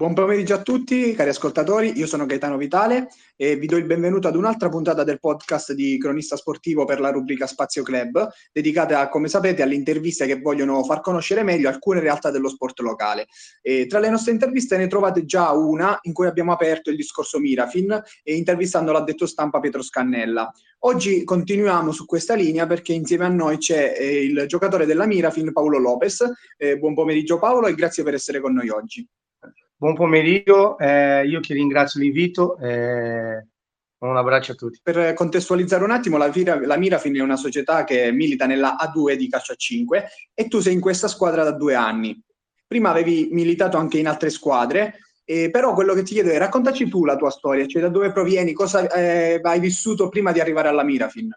Buon 0.00 0.14
pomeriggio 0.14 0.54
a 0.54 0.62
tutti, 0.62 1.12
cari 1.12 1.28
ascoltatori. 1.28 1.98
Io 1.98 2.06
sono 2.06 2.24
Gaetano 2.24 2.56
Vitale 2.56 3.08
e 3.36 3.56
vi 3.56 3.66
do 3.66 3.76
il 3.76 3.84
benvenuto 3.84 4.28
ad 4.28 4.34
un'altra 4.34 4.70
puntata 4.70 5.04
del 5.04 5.20
podcast 5.20 5.74
di 5.74 5.98
Cronista 5.98 6.36
Sportivo 6.36 6.86
per 6.86 7.00
la 7.00 7.10
rubrica 7.10 7.46
Spazio 7.46 7.82
Club, 7.82 8.26
dedicata, 8.50 9.10
come 9.10 9.28
sapete, 9.28 9.60
alle 9.60 9.74
interviste 9.74 10.24
che 10.24 10.40
vogliono 10.40 10.82
far 10.84 11.02
conoscere 11.02 11.42
meglio 11.42 11.68
alcune 11.68 12.00
realtà 12.00 12.30
dello 12.30 12.48
sport 12.48 12.80
locale. 12.80 13.26
E 13.60 13.86
tra 13.88 13.98
le 13.98 14.08
nostre 14.08 14.32
interviste 14.32 14.78
ne 14.78 14.86
trovate 14.86 15.26
già 15.26 15.50
una 15.50 15.98
in 16.04 16.14
cui 16.14 16.26
abbiamo 16.26 16.52
aperto 16.52 16.88
il 16.88 16.96
discorso 16.96 17.38
Mirafin 17.38 18.02
e 18.22 18.36
intervistando 18.36 18.92
l'addetto 18.92 19.26
stampa 19.26 19.60
Pietro 19.60 19.82
Scannella. 19.82 20.50
Oggi 20.84 21.24
continuiamo 21.24 21.92
su 21.92 22.06
questa 22.06 22.32
linea 22.32 22.66
perché 22.66 22.94
insieme 22.94 23.26
a 23.26 23.28
noi 23.28 23.58
c'è 23.58 23.94
eh, 23.98 24.24
il 24.24 24.44
giocatore 24.46 24.86
della 24.86 25.04
Mirafin, 25.04 25.52
Paolo 25.52 25.76
Lopez. 25.76 26.24
Eh, 26.56 26.78
buon 26.78 26.94
pomeriggio 26.94 27.38
Paolo 27.38 27.66
e 27.66 27.74
grazie 27.74 28.02
per 28.02 28.14
essere 28.14 28.40
con 28.40 28.54
noi 28.54 28.70
oggi. 28.70 29.06
Buon 29.80 29.94
pomeriggio, 29.94 30.76
eh, 30.76 31.26
io 31.26 31.40
che 31.40 31.54
ringrazio 31.54 32.00
l'invito. 32.00 32.58
Eh, 32.58 33.46
un 34.00 34.14
abbraccio 34.14 34.52
a 34.52 34.54
tutti. 34.54 34.78
Per 34.82 35.14
contestualizzare 35.14 35.82
un 35.82 35.90
attimo, 35.90 36.18
la, 36.18 36.30
la 36.66 36.76
Mirafin 36.76 37.16
è 37.16 37.22
una 37.22 37.36
società 37.36 37.84
che 37.84 38.12
milita 38.12 38.44
nella 38.44 38.76
A2 38.78 39.14
di 39.14 39.30
calcio 39.30 39.52
a 39.52 39.56
5 39.56 40.08
e 40.34 40.48
tu 40.48 40.60
sei 40.60 40.74
in 40.74 40.80
questa 40.80 41.08
squadra 41.08 41.44
da 41.44 41.52
due 41.52 41.74
anni. 41.74 42.22
Prima 42.66 42.90
avevi 42.90 43.28
militato 43.30 43.78
anche 43.78 43.96
in 43.96 44.06
altre 44.06 44.28
squadre, 44.28 44.98
eh, 45.24 45.48
però 45.48 45.72
quello 45.72 45.94
che 45.94 46.02
ti 46.02 46.12
chiedo 46.12 46.28
è 46.28 46.36
raccontaci 46.36 46.86
tu 46.90 47.06
la 47.06 47.16
tua 47.16 47.30
storia, 47.30 47.66
cioè 47.66 47.80
da 47.80 47.88
dove 47.88 48.12
provieni, 48.12 48.52
cosa 48.52 48.86
eh, 48.86 49.40
hai 49.42 49.60
vissuto 49.60 50.10
prima 50.10 50.30
di 50.30 50.40
arrivare 50.40 50.68
alla 50.68 50.84
Mirafin. 50.84 51.34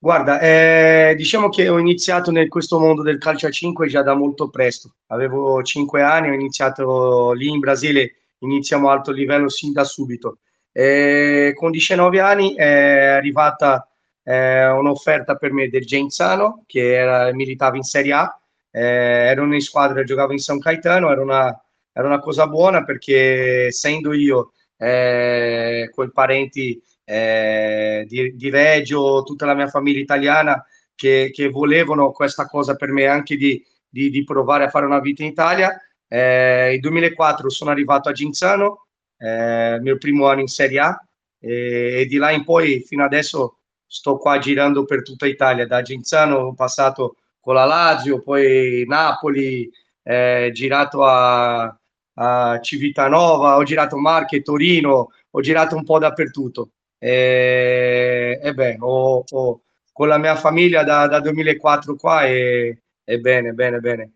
Guarda, 0.00 0.38
eh, 0.38 1.14
diciamo 1.16 1.48
che 1.48 1.68
ho 1.68 1.76
iniziato 1.78 2.30
in 2.30 2.48
questo 2.48 2.78
mondo 2.78 3.02
del 3.02 3.18
calcio 3.18 3.48
a 3.48 3.50
5 3.50 3.88
già 3.88 4.02
da 4.02 4.14
molto 4.14 4.48
presto. 4.48 4.94
Avevo 5.08 5.60
5 5.60 6.02
anni, 6.02 6.28
ho 6.28 6.32
iniziato 6.34 7.32
lì 7.32 7.48
in 7.48 7.58
Brasile, 7.58 8.14
iniziamo 8.38 8.90
alto 8.90 9.10
livello 9.10 9.48
sin 9.48 9.72
da 9.72 9.82
subito. 9.82 10.38
Eh, 10.70 11.52
con 11.56 11.72
19 11.72 12.20
anni 12.20 12.54
è 12.54 13.06
arrivata 13.06 13.88
eh, 14.22 14.68
un'offerta 14.68 15.34
per 15.34 15.52
me 15.52 15.68
del 15.68 15.84
Genzano, 15.84 16.62
che 16.66 16.94
era, 16.94 17.32
militava 17.32 17.76
in 17.76 17.82
Serie 17.82 18.12
A, 18.12 18.40
eh, 18.70 18.80
ero 18.80 19.52
in 19.52 19.60
squadra, 19.60 20.04
giocavo 20.04 20.30
in 20.30 20.38
San 20.38 20.60
Caetano, 20.60 21.10
era 21.10 21.20
una, 21.20 21.60
era 21.92 22.06
una 22.06 22.20
cosa 22.20 22.46
buona 22.46 22.84
perché 22.84 23.66
essendo 23.66 24.12
io 24.12 24.52
eh, 24.76 25.90
con 25.92 26.12
parenti 26.12 26.80
eh, 27.10 28.04
di, 28.06 28.36
di, 28.36 28.50
Reggio, 28.50 29.22
tutta 29.22 29.46
la 29.46 29.54
mia 29.54 29.68
famiglia 29.68 29.98
italiana 29.98 30.62
che, 30.94 31.30
che 31.32 31.48
volevano 31.48 32.10
questa 32.12 32.46
cosa 32.46 32.74
per 32.74 32.90
me 32.90 33.06
anche 33.06 33.36
di, 33.36 33.64
di, 33.88 34.10
di, 34.10 34.24
provare 34.24 34.64
a 34.64 34.68
fare 34.68 34.84
una 34.84 35.00
vita 35.00 35.22
in 35.22 35.30
Italia. 35.30 35.74
Eh, 36.06 36.68
nel 36.72 36.80
2004 36.80 37.48
sono 37.48 37.70
arrivato 37.70 38.10
a 38.10 38.12
Ginzano, 38.12 38.88
eh, 39.16 39.78
mio 39.80 39.96
primo 39.96 40.28
anno 40.28 40.40
in 40.40 40.48
Serie 40.48 40.80
A 40.80 41.02
e, 41.40 42.00
e, 42.00 42.06
di 42.06 42.18
là 42.18 42.30
in 42.30 42.44
poi 42.44 42.82
fino 42.86 43.04
adesso 43.04 43.60
sto 43.86 44.18
qua 44.18 44.36
girando 44.36 44.84
per 44.84 45.02
tutta 45.02 45.26
Italia. 45.26 45.66
Da 45.66 45.80
Ginzano 45.80 46.36
ho 46.36 46.54
passato 46.54 47.16
con 47.40 47.54
la 47.54 47.64
Lazio, 47.64 48.20
poi 48.20 48.84
Napoli, 48.86 49.70
eh, 50.02 50.50
girato 50.52 51.04
a, 51.06 51.74
a 52.14 52.60
Civitanova, 52.60 53.56
ho 53.56 53.62
girato 53.62 53.96
Marche, 53.96 54.42
Torino, 54.42 55.08
ho 55.30 55.40
girato 55.40 55.74
un 55.74 55.84
po' 55.84 55.98
dappertutto 55.98 56.72
e, 56.98 58.40
e 58.42 58.54
beh, 58.54 58.76
ho, 58.80 59.24
ho, 59.28 59.60
con 59.92 60.08
la 60.08 60.18
mia 60.18 60.36
famiglia 60.36 60.82
da, 60.82 61.06
da 61.06 61.20
2004 61.20 61.96
qua 61.96 62.24
e, 62.24 62.82
e 63.04 63.18
bene, 63.18 63.52
bene, 63.52 63.78
bene. 63.80 64.12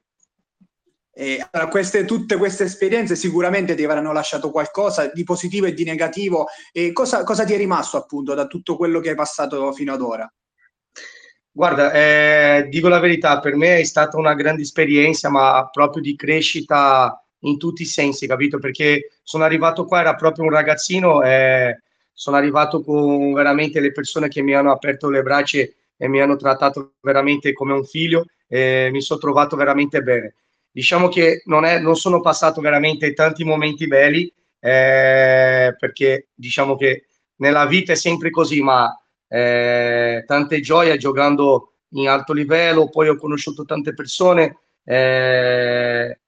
E, 1.14 1.46
allora, 1.50 1.70
queste, 1.70 2.04
tutte 2.04 2.36
queste 2.36 2.64
esperienze 2.64 3.16
sicuramente 3.16 3.74
ti 3.74 3.84
avranno 3.84 4.12
lasciato 4.12 4.50
qualcosa 4.50 5.10
di 5.12 5.24
positivo 5.24 5.66
e 5.66 5.74
di 5.74 5.84
negativo. 5.84 6.46
E 6.72 6.92
cosa, 6.92 7.22
cosa 7.22 7.44
ti 7.44 7.52
è 7.52 7.56
rimasto 7.56 7.96
appunto 7.96 8.34
da 8.34 8.46
tutto 8.46 8.76
quello 8.76 9.00
che 9.00 9.10
hai 9.10 9.14
passato 9.14 9.72
fino 9.72 9.92
ad 9.92 10.00
ora? 10.00 10.32
Guarda, 11.54 11.92
eh, 11.92 12.66
dico 12.70 12.88
la 12.88 12.98
verità, 12.98 13.38
per 13.40 13.56
me 13.56 13.76
è 13.76 13.84
stata 13.84 14.16
una 14.16 14.32
grande 14.34 14.62
esperienza, 14.62 15.28
ma 15.28 15.68
proprio 15.70 16.02
di 16.02 16.16
crescita 16.16 17.22
in 17.40 17.58
tutti 17.58 17.82
i 17.82 17.86
sensi, 17.86 18.26
capito? 18.26 18.58
Perché 18.58 19.18
sono 19.22 19.44
arrivato 19.44 19.84
qua, 19.84 20.00
era 20.00 20.14
proprio 20.14 20.44
un 20.44 20.50
ragazzino, 20.50 21.22
eh, 21.22 21.82
sono 22.12 22.36
arrivato 22.36 22.82
con 22.82 23.32
veramente 23.32 23.80
le 23.80 23.92
persone 23.92 24.28
che 24.28 24.42
mi 24.42 24.54
hanno 24.54 24.70
aperto 24.70 25.08
le 25.08 25.22
braccia 25.22 25.58
e 25.58 26.08
mi 26.08 26.20
hanno 26.20 26.36
trattato 26.36 26.94
veramente 27.00 27.52
come 27.52 27.72
un 27.72 27.84
figlio 27.84 28.26
e 28.48 28.88
mi 28.92 29.00
sono 29.00 29.20
trovato 29.20 29.56
veramente 29.56 30.02
bene. 30.02 30.34
Diciamo 30.70 31.08
che 31.08 31.42
non, 31.46 31.64
è, 31.64 31.78
non 31.78 31.96
sono 31.96 32.20
passato 32.20 32.60
veramente 32.60 33.12
tanti 33.12 33.44
momenti 33.44 33.86
belli 33.86 34.32
eh, 34.58 35.74
perché 35.78 36.28
diciamo 36.34 36.76
che 36.76 37.06
nella 37.36 37.66
vita 37.66 37.92
è 37.92 37.96
sempre 37.96 38.30
così, 38.30 38.62
ma 38.62 38.96
eh, 39.28 40.24
tante 40.26 40.60
gioie 40.60 40.96
giocando 40.96 41.72
in 41.90 42.08
alto 42.08 42.32
livello, 42.32 42.88
poi 42.88 43.08
ho 43.08 43.16
conosciuto 43.16 43.64
tante 43.64 43.94
persone. 43.94 44.58
Eh, 44.84 46.18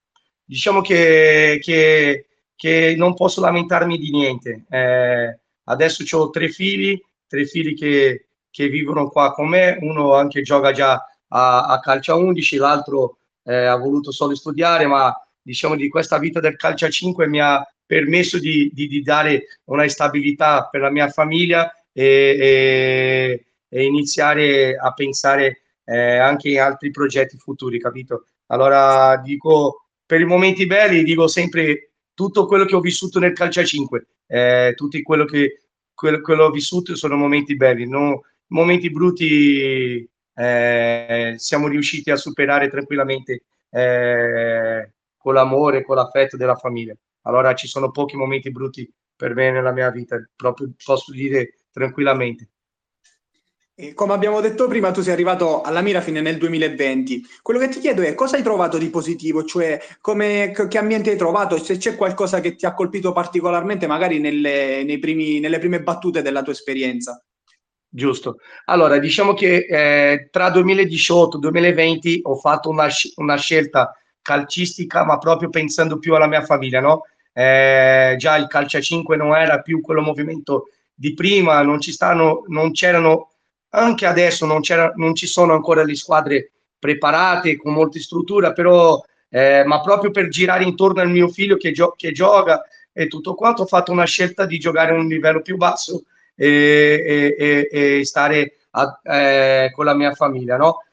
diciamo 0.45 0.81
che, 0.81 1.59
che, 1.63 2.27
che, 2.57 2.95
non 2.97 3.15
posso 3.15 3.41
lamentarmi 3.41 3.99
di 3.99 4.11
niente. 4.11 4.65
Eh, 4.69 5.39
Adesso 5.65 6.05
ho 6.17 6.31
tre 6.31 6.49
figli, 6.49 7.01
tre 7.27 7.47
figli 7.47 7.75
che, 7.75 8.27
che, 8.51 8.69
vivono 8.69 9.09
qua 9.09 9.33
con 9.33 9.49
me, 9.49 9.79
uno 9.81 10.15
anche 10.15 10.43
gioca 10.43 10.73
già 10.73 11.03
a, 11.29 11.67
a 11.67 11.81
calcio 11.81 12.13
a 12.13 12.17
11, 12.17 12.57
l'altro 12.57 13.19
eh, 13.45 13.65
ha 13.65 13.77
voluto 13.77 14.11
solo 14.13 14.35
studiare, 14.35 14.87
ma 14.87 15.15
diciamo 15.41 15.77
di 15.77 15.89
questa 15.89 16.19
vita 16.19 16.41
del 16.41 16.57
calcio 16.57 16.87
a 16.87 16.91
5 16.91 17.27
mi 17.29 17.41
ha 17.41 17.67
permesso 17.87 18.39
di, 18.39 18.71
di, 18.73 18.87
di 18.89 19.03
dare 19.03 19.61
una 19.65 19.87
stabilità 19.89 20.69
per 20.71 20.81
la 20.81 20.91
mia 20.91 21.09
famiglia 21.09 21.71
e, 21.93 22.37
e, 22.39 23.45
e 23.69 23.85
iniziare 23.85 24.77
a 24.77 24.93
pensare 24.93 25.63
eh, 25.85 26.17
anche 26.17 26.59
a 26.59 26.67
altri 26.67 26.91
progetti 26.91 27.37
futuri, 27.37 27.79
capito? 27.79 28.27
Allora 28.47 29.17
dico, 29.19 29.87
per 30.05 30.21
i 30.21 30.25
momenti 30.25 30.67
belli 30.67 31.03
dico 31.03 31.27
sempre 31.27 31.93
tutto 32.15 32.47
quello 32.47 32.65
che 32.65 32.77
ho 32.77 32.81
vissuto 32.81 33.19
nel 33.19 33.33
calcio 33.33 33.61
a 33.61 33.65
5 33.65 34.07
eh, 34.27 34.73
tutti 34.77 35.03
quello 35.03 35.25
che, 35.25 35.63
quello, 35.95 36.21
quello 36.21 36.51
vissuto 36.51 36.95
sono 36.97 37.17
momenti 37.17 37.57
belli, 37.57 37.89
no? 37.89 38.23
momenti 38.49 38.91
brutti 38.91 40.09
eh, 40.35 41.35
siamo 41.37 41.69
riusciti 41.69 42.11
a 42.11 42.17
superare 42.17 42.69
tranquillamente 42.69 43.45
eh, 43.71 44.93
con 45.17 45.35
l'amore, 45.35 45.85
con 45.85 45.97
l'affetto 45.97 46.37
della 46.37 46.57
famiglia. 46.57 46.95
Allora 47.23 47.55
ci 47.55 47.67
sono 47.67 47.91
pochi 47.91 48.17
momenti 48.17 48.51
brutti 48.51 48.91
per 49.17 49.35
me 49.35 49.51
nella 49.51 49.73
mia 49.73 49.91
vita, 49.91 50.23
proprio 50.35 50.73
posso 50.85 51.13
dire 51.13 51.55
tranquillamente. 51.71 52.51
Come 53.95 54.13
abbiamo 54.13 54.41
detto 54.41 54.69
prima, 54.69 54.93
tu 54.93 55.01
sei 55.03 55.13
arrivato 55.13 55.61
alla 55.63 55.81
Mirafine 55.81 56.21
nel 56.21 56.39
2020. 56.39 57.27
Quello 57.43 57.59
che 57.59 57.67
ti 57.67 57.81
chiedo 57.81 58.03
è 58.03 58.15
cosa 58.15 58.37
hai 58.37 58.43
trovato 58.45 58.79
di 58.79 58.89
positivo, 58.89 59.43
cioè 59.43 59.83
come, 60.01 60.53
che 60.69 60.79
ambiente 60.79 61.11
hai 61.11 61.17
trovato, 61.17 61.59
se 61.59 61.77
c'è 61.77 61.97
qualcosa 61.97 62.41
che 62.41 62.55
ti 62.55 62.67
ha 62.67 62.73
colpito 62.73 63.11
particolarmente 63.11 63.89
magari 63.89 64.21
nelle, 64.21 64.97
primi, 65.01 65.41
nelle 65.41 65.59
prime 65.59 65.83
battute 65.83 66.23
della 66.23 66.43
tua 66.43 66.53
esperienza. 66.53 67.21
Giusto. 67.89 68.39
Allora, 68.67 68.99
diciamo 68.99 69.35
che 69.35 69.67
eh, 69.69 70.29
tra 70.31 70.51
2018 70.51 71.37
e 71.37 71.41
2020 71.41 72.21
ho 72.23 72.37
fatto 72.37 72.69
una, 72.69 72.87
una, 73.17 73.37
scelta 73.37 73.93
calcistica, 74.23 75.05
ma 75.05 75.19
proprio 75.19 75.49
pensando 75.49 75.99
più 75.99 76.15
alla 76.15 76.29
mia 76.29 76.45
famiglia, 76.45 76.81
no? 76.81 77.07
Eh, 77.33 78.15
già 78.19 78.37
il 78.37 78.47
calcio 78.47 78.77
a 78.77 78.81
5 78.81 79.17
non 79.17 79.35
era 79.35 79.63
più 79.63 79.81
quello 79.81 80.01
movimento 80.01 80.69
di 80.95 81.13
prima, 81.13 81.61
non, 81.63 81.81
ci 81.81 81.91
stanno, 81.91 82.45
non 82.47 82.71
c'erano 82.71 83.31
anche 83.75 84.07
adesso 84.07 84.47
non, 84.47 84.61
non 84.95 85.15
ci 85.15 85.27
sono 85.27 85.53
ancora 85.53 85.83
le 85.83 85.97
squadre 85.97 86.51
preparate 86.79 87.57
con 87.57 87.73
molte 87.73 87.99
strutture, 87.99 88.53
però 88.53 89.03
eh, 89.29 89.65
ma 89.65 89.81
proprio 89.81 90.11
per 90.11 90.29
girare 90.29 90.65
intorno 90.65 91.01
al 91.01 91.11
mio 91.11 91.29
figlio 91.29 91.57
che, 91.57 91.73
gio- 91.73 91.95
che, 91.97 92.13
gioca 92.13 92.63
e 92.93 93.09
tutto 93.09 93.35
quanto 93.35 93.63
ho 93.63 93.67
fatto 93.67 93.91
una 93.91 94.05
scelta 94.05 94.47
di 94.47 94.59
giocare 94.59 94.93
a 94.93 94.99
un 94.99 95.09
livello 95.09 95.43
più 95.43 95.57
basso 95.57 96.05
e, 96.37 97.35
e, 97.37 97.69
e 97.71 98.05
stare 98.05 98.59
a, 98.71 99.01
eh, 99.03 99.73
con 99.75 99.85
la 99.85 99.95
mia 99.95 100.13
famiglia, 100.13 100.57
no? 100.57 100.85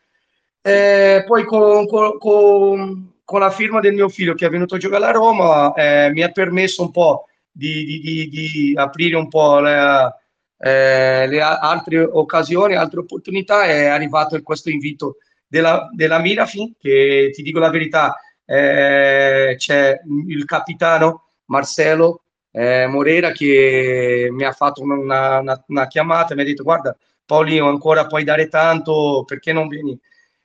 Eh, 0.62 1.24
poi 1.28 1.44
con, 1.46 1.88
con, 1.88 2.18
con, 2.18 3.14
con, 3.24 3.40
la 3.40 3.50
firma 3.50 3.80
del 3.80 3.94
mio 3.94 4.10
figlio 4.10 4.36
che 4.36 4.46
è 4.46 4.50
venuto 4.50 4.76
a 4.76 4.78
giocare 4.78 5.06
a 5.06 5.12
Roma 5.12 5.74
eh, 5.74 6.12
mi 6.12 6.22
ha 6.22 6.30
permesso 6.30 6.84
un 6.84 6.92
po' 6.92 7.26
di, 7.52 7.84
di, 7.84 8.30
di, 8.30 8.30
di 8.30 8.74
aprire 8.76 9.16
un 9.16 9.28
po' 9.28 9.60
la, 9.60 10.16
eh, 10.62 11.28
le 11.28 11.42
altre 11.42 12.00
occasioni, 12.04 12.76
altre 12.76 13.00
opportunità, 13.00 13.64
è 13.64 13.86
arrivato 13.86 14.42
questo 14.44 14.70
invito 14.70 15.18
della, 15.48 15.90
della 15.92 16.20
Mirafin, 16.20 16.74
che 16.80 17.32
ti 17.34 17.42
dico 17.42 17.60
la 17.60 17.70
verità, 17.70 18.16
eh, 18.46 19.56
c'è 19.58 20.00
il 20.28 20.46
capitano 20.46 21.26
Marcelo 21.46 22.24
eh, 22.52 22.86
Morera 22.88 23.32
che 23.32 24.28
mi 24.32 24.44
ha 24.44 24.52
fatto 24.52 24.82
una, 24.82 25.40
una, 25.40 25.64
una 25.68 25.88
chiamata 25.88 26.34
e 26.34 26.36
mi 26.36 26.42
ha 26.42 26.46
detto 26.46 26.64
guarda 26.64 26.96
Paolino 27.26 27.70
ancora 27.70 28.08
puoi 28.08 28.24
dare 28.24 28.48
tanto, 28.50 29.24
perché 29.26 29.54
non 29.54 29.68
vieni? 29.68 29.98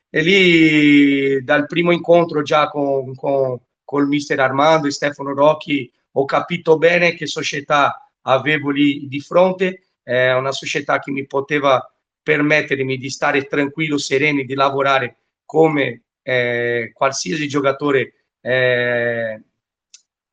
E 0.08 0.22
lì 0.22 1.42
dal 1.42 1.66
primo 1.66 1.90
incontro 1.90 2.42
già 2.42 2.68
con, 2.68 3.14
con, 3.16 3.58
col 3.84 4.06
mister 4.06 4.38
Armando 4.38 4.86
e 4.86 4.92
Stefano 4.92 5.34
Rocchi 5.34 5.90
ho 6.12 6.24
capito 6.24 6.78
bene 6.78 7.14
che 7.14 7.26
società 7.26 8.08
avevo 8.22 8.70
lì 8.70 9.08
di 9.08 9.20
fronte, 9.20 9.85
è 10.06 10.32
una 10.34 10.52
società 10.52 11.00
che 11.00 11.10
mi 11.10 11.26
poteva 11.26 11.84
permettermi 12.22 12.96
di 12.96 13.10
stare 13.10 13.46
tranquillo, 13.46 13.98
sereno, 13.98 14.40
di 14.44 14.54
lavorare 14.54 15.16
come 15.44 16.02
eh, 16.22 16.92
qualsiasi 16.94 17.48
giocatore, 17.48 18.14
eh, 18.40 19.42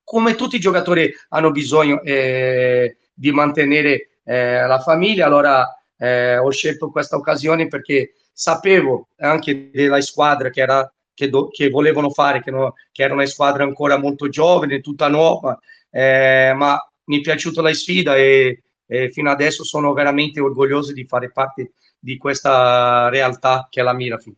come 0.04 0.36
tutti 0.36 0.58
i 0.58 0.60
giocatori 0.60 1.12
hanno 1.30 1.50
bisogno 1.50 2.04
eh, 2.04 2.98
di 3.12 3.32
mantenere 3.32 4.20
eh, 4.24 4.68
la 4.68 4.80
famiglia, 4.80 5.26
allora 5.26 5.68
eh, 5.98 6.38
ho 6.38 6.52
scelto 6.52 6.92
questa 6.92 7.16
occasione 7.16 7.68
perché 7.68 8.14
sapevo 8.32 9.08
anche 9.18 9.72
della 9.72 10.02
squadra 10.02 10.52
che, 10.52 10.62
era, 10.62 10.94
che, 11.16 11.30
do, 11.30 11.48
che 11.48 11.72
volevano 11.72 12.12
fare, 12.12 12.44
che, 12.44 12.52
no, 12.52 12.76
che, 12.92 13.02
era 13.02 13.16
una 13.16 13.26
squadra 13.26 13.64
ancora 13.64 13.98
molto 13.98 14.30
giovane, 14.30 14.82
tutta 14.82 15.08
nuova, 15.08 15.60
eh, 15.90 16.54
ma 16.56 16.78
mi 17.06 17.18
è 17.18 17.22
piaciuta 17.22 17.64
la 17.64 17.74
sfida 17.74 18.16
e, 18.16 18.62
e, 18.94 19.10
fino 19.10 19.32
adesso 19.32 19.64
sono 19.64 19.92
veramente 19.94 20.40
orgoglioso 20.40 20.94
di 20.94 21.06
fare 21.06 21.32
parte 21.32 21.74
di 21.98 22.16
questa 22.18 23.10
realtà 23.10 23.68
che 23.68 23.80
è 23.80 23.84
la 23.84 23.94
Mirafin. 23.94 24.36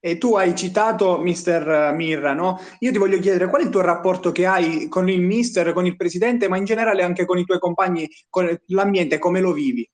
E 0.00 0.16
tu 0.16 0.34
hai 0.36 0.56
citato 0.56 1.18
Mister 1.18 1.92
Mirra, 1.92 2.32
no? 2.32 2.58
Io 2.78 2.90
ti 2.90 2.98
voglio 2.98 3.18
chiedere 3.18 3.48
qual 3.48 3.60
è 3.60 3.64
il 3.66 3.70
tuo 3.70 3.82
rapporto 3.82 4.32
che 4.32 4.46
hai 4.46 4.88
con 4.88 5.08
il 5.10 5.20
Mister, 5.20 5.72
con 5.74 5.84
il 5.84 5.96
Presidente, 5.96 6.48
ma 6.48 6.56
in 6.56 6.64
generale 6.64 7.02
anche 7.02 7.26
con 7.26 7.38
i 7.38 7.44
tuoi 7.44 7.58
compagni, 7.58 8.08
con 8.30 8.58
l'ambiente, 8.68 9.18
come 9.18 9.40
lo 9.40 9.52
vivi? 9.52 9.88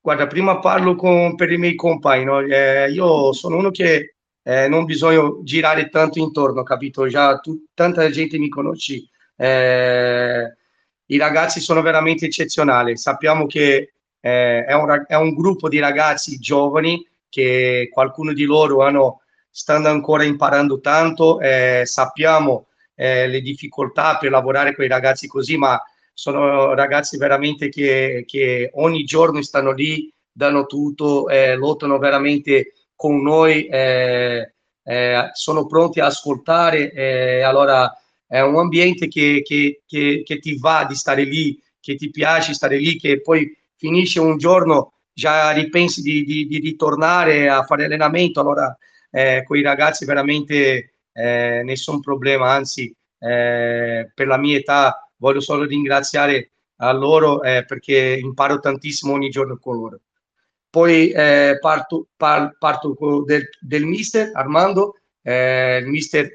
Guarda, 0.00 0.28
prima 0.28 0.60
parlo 0.60 0.94
con, 0.94 1.34
per 1.34 1.50
i 1.50 1.58
miei 1.58 1.74
compagni, 1.74 2.24
no? 2.24 2.38
eh, 2.40 2.88
io 2.90 3.32
sono 3.32 3.56
uno 3.56 3.70
che 3.70 4.14
eh, 4.42 4.68
non 4.68 4.84
bisogna 4.84 5.28
girare 5.42 5.88
tanto 5.88 6.20
intorno, 6.20 6.62
capito? 6.62 7.06
Già 7.08 7.36
tu, 7.40 7.64
tanta 7.74 8.08
gente 8.08 8.38
mi 8.38 8.48
conosce, 8.48 9.08
eh, 9.36 10.56
i 11.10 11.16
ragazzi 11.16 11.60
sono 11.60 11.82
veramente 11.82 12.26
eccezionali, 12.26 12.96
sappiamo 12.96 13.46
che 13.46 13.92
eh, 14.20 14.64
è 14.64 14.74
un, 14.74 15.04
è 15.06 15.14
un 15.14 15.34
gruppo 15.34 15.68
di 15.68 15.78
ragazzi 15.78 16.38
giovani 16.38 17.06
che 17.28 17.88
qualcuno 17.92 18.32
di 18.32 18.44
loro 18.44 18.82
hanno, 18.82 19.22
stanno 19.50 19.88
ancora 19.88 20.24
imparando 20.24 20.80
tanto, 20.80 21.40
eh, 21.40 21.82
sappiamo 21.84 22.66
eh, 22.94 23.26
le 23.26 23.40
difficoltà 23.40 24.18
per 24.18 24.30
lavorare 24.30 24.74
con 24.74 24.84
i 24.84 24.88
ragazzi 24.88 25.26
così, 25.28 25.56
ma 25.56 25.80
sono 26.12 26.74
ragazzi 26.74 27.16
veramente 27.16 27.68
che, 27.68 28.24
che 28.26 28.70
ogni 28.74 29.04
giorno 29.04 29.40
stanno 29.42 29.72
lì, 29.72 30.12
danno 30.30 30.66
tutto, 30.66 31.28
eh, 31.28 31.54
lottano 31.54 31.98
veramente 31.98 32.72
con 32.94 33.22
noi, 33.22 33.66
eh, 33.66 34.52
eh, 34.82 35.30
sono 35.32 35.66
pronti 35.66 36.00
a 36.00 36.06
ascoltare, 36.06 37.42
allora 37.44 37.90
è 38.28 38.40
un 38.40 38.56
ambiente 38.56 39.08
che, 39.08 39.42
che, 39.42 39.82
che, 39.86 40.22
che 40.24 40.38
ti 40.38 40.58
va 40.58 40.84
di 40.86 40.94
stare 40.94 41.24
lì, 41.24 41.60
che 41.80 41.96
ti 41.96 42.10
piace 42.10 42.52
stare 42.52 42.76
lì, 42.76 42.98
che 42.98 43.22
poi 43.22 43.50
finisce 43.74 44.20
un 44.20 44.36
giorno 44.36 44.92
già 45.12 45.50
ripensi 45.50 46.02
di, 46.02 46.24
di, 46.24 46.46
di 46.46 46.58
ritornare 46.58 47.48
a 47.48 47.64
fare 47.64 47.86
allenamento, 47.86 48.40
allora 48.40 48.76
eh, 49.10 49.42
con 49.46 49.56
i 49.56 49.62
ragazzi 49.62 50.04
veramente 50.04 50.92
eh, 51.12 51.62
nessun 51.64 52.00
problema, 52.00 52.52
anzi 52.52 52.94
eh, 53.18 54.10
per 54.14 54.26
la 54.26 54.36
mia 54.36 54.58
età 54.58 55.10
voglio 55.16 55.40
solo 55.40 55.64
ringraziare 55.64 56.50
a 56.76 56.92
loro 56.92 57.42
eh, 57.42 57.64
perché 57.64 58.18
imparo 58.22 58.60
tantissimo 58.60 59.14
ogni 59.14 59.30
giorno 59.30 59.56
con 59.56 59.76
loro. 59.76 60.00
Poi 60.70 61.10
eh, 61.10 61.56
parto, 61.60 62.08
par, 62.14 62.56
parto 62.58 62.94
del, 63.26 63.48
del, 63.58 63.86
mister 63.86 64.30
Armando, 64.34 64.98
eh, 65.22 65.78
il 65.78 65.88
mister 65.88 66.30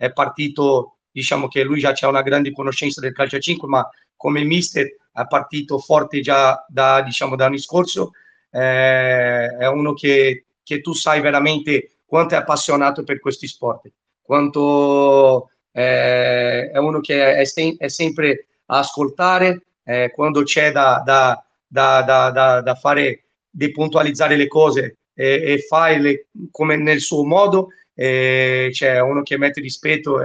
è 0.00 0.14
partito, 0.14 0.96
diciamo 1.10 1.46
che 1.46 1.62
lui 1.62 1.80
già 1.80 1.92
ha 1.94 2.08
una 2.08 2.22
grande 2.22 2.52
conoscenza 2.52 3.02
del 3.02 3.12
calcio 3.12 3.36
a 3.36 3.40
5, 3.40 3.68
ma 3.68 3.86
come 4.16 4.42
mister 4.44 4.86
è 5.12 5.26
partito 5.26 5.78
forte 5.78 6.22
già 6.22 6.64
da, 6.66 7.02
diciamo, 7.02 7.36
da 7.36 7.44
anni 7.44 7.58
scorso, 7.58 8.12
eh, 8.50 9.56
è 9.58 9.68
uno 9.68 9.92
che, 9.92 10.46
che, 10.62 10.80
tu 10.80 10.94
sai 10.94 11.20
veramente 11.20 11.96
quanto 12.06 12.34
è 12.34 12.38
appassionato 12.38 13.04
per 13.04 13.20
questi 13.20 13.46
sport, 13.46 13.90
quanto 14.22 15.50
eh, 15.70 16.70
è 16.70 16.78
uno 16.78 17.00
che 17.00 17.34
è, 17.34 17.46
è, 17.76 17.88
sempre 17.88 18.46
a 18.66 18.78
ascoltare, 18.78 19.64
eh, 19.84 20.12
quando 20.14 20.44
c'è 20.44 20.72
da, 20.72 21.02
da, 21.04 21.44
da, 21.66 22.62
da, 22.62 22.74
fare, 22.74 23.24
di 23.50 23.70
puntualizzare 23.70 24.36
le 24.36 24.46
cose 24.46 24.96
e, 25.12 25.42
e 25.44 25.58
farle 25.58 26.28
come 26.50 26.76
nel 26.76 27.00
suo 27.00 27.22
modo, 27.22 27.68
c'è 28.00 28.70
cioè 28.72 29.00
uno 29.00 29.22
che 29.22 29.36
mette 29.36 29.60
rispetto, 29.60 30.20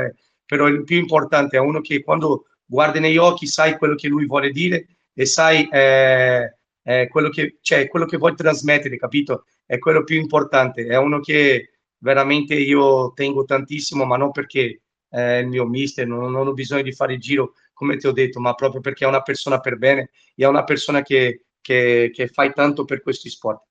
però 0.45 0.67
il 0.67 0.83
più 0.83 0.97
importante 0.97 1.57
è 1.57 1.59
uno 1.59 1.81
che 1.81 2.01
quando 2.03 2.45
guardi 2.65 2.99
negli 2.99 3.17
occhi, 3.17 3.47
sai 3.47 3.77
quello 3.77 3.95
che 3.95 4.07
lui 4.07 4.25
vuole 4.25 4.51
dire 4.51 4.87
e 5.13 5.25
sai 5.25 5.67
eh, 5.69 6.55
eh, 6.83 7.07
quello, 7.09 7.29
che, 7.29 7.57
cioè, 7.61 7.87
quello 7.87 8.05
che 8.05 8.17
vuoi 8.17 8.35
trasmettere, 8.35 8.97
capito? 8.97 9.45
È 9.65 9.77
quello 9.77 10.03
più 10.03 10.17
importante. 10.17 10.85
È 10.85 10.97
uno 10.97 11.19
che 11.19 11.71
veramente 11.97 12.55
io 12.55 13.11
tengo 13.13 13.43
tantissimo, 13.43 14.05
ma 14.05 14.17
non 14.17 14.31
perché 14.31 14.81
è 15.09 15.37
il 15.37 15.47
mio 15.47 15.65
mister, 15.65 16.05
non, 16.05 16.31
non 16.31 16.47
ho 16.47 16.53
bisogno 16.53 16.81
di 16.83 16.91
fare 16.91 17.13
il 17.13 17.19
giro, 17.19 17.53
come 17.73 17.97
ti 17.97 18.07
ho 18.07 18.11
detto, 18.11 18.39
ma 18.39 18.53
proprio 18.53 18.81
perché 18.81 19.05
è 19.05 19.07
una 19.07 19.21
persona 19.21 19.59
per 19.59 19.77
bene, 19.77 20.11
è 20.35 20.45
una 20.45 20.63
persona 20.63 21.01
che, 21.01 21.45
che, 21.61 22.11
che 22.13 22.27
fai 22.27 22.53
tanto 22.53 22.85
per 22.85 23.01
questi 23.01 23.29
sport. 23.29 23.63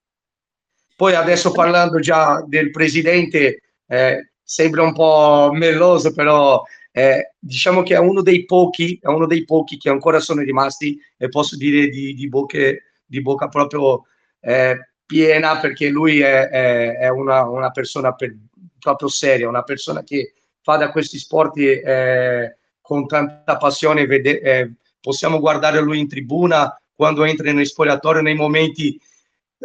Poi 0.96 1.14
adesso 1.14 1.52
parlando 1.52 1.98
già 1.98 2.42
del 2.46 2.70
presidente, 2.70 3.60
eh, 3.86 4.30
sembra 4.42 4.82
un 4.82 4.92
po' 4.92 5.50
melloso, 5.52 6.12
però 6.12 6.62
eh, 6.92 7.32
diciamo 7.38 7.82
che 7.82 7.94
è 7.94 7.98
uno 7.98 8.22
dei 8.22 8.44
pochi, 8.44 8.98
è 9.02 9.08
uno 9.08 9.26
dei 9.26 9.44
pochi 9.44 9.78
che 9.78 9.90
ancora 9.90 10.20
sono 10.20 10.42
rimasti 10.42 10.98
e 11.16 11.28
posso 11.28 11.56
dire 11.56 11.88
di, 11.88 12.14
di, 12.14 12.28
bocche, 12.28 12.82
di 13.04 13.20
bocca 13.20 13.48
proprio 13.48 14.04
eh, 14.40 14.90
piena 15.04 15.58
perché 15.58 15.88
lui 15.88 16.20
è, 16.20 16.48
è, 16.48 16.96
è 16.98 17.08
una, 17.08 17.48
una, 17.48 17.70
persona 17.70 18.12
per, 18.12 18.36
proprio 18.78 19.08
seria, 19.08 19.48
una 19.48 19.62
persona 19.62 20.02
che 20.02 20.34
fa 20.60 20.76
da 20.76 20.90
questi 20.90 21.18
sport 21.18 21.58
eh, 21.58 22.56
con 22.80 23.06
tanta 23.06 23.56
passione. 23.56 24.06
Vede, 24.06 24.40
eh, 24.40 24.72
possiamo 25.00 25.40
guardare 25.40 25.80
lui 25.80 25.98
in 25.98 26.08
tribuna 26.08 26.80
quando 26.94 27.24
entra 27.24 27.50
nel 27.52 27.66
spogliatoio 27.66 28.22
nei 28.22 28.34
momenti 28.34 28.98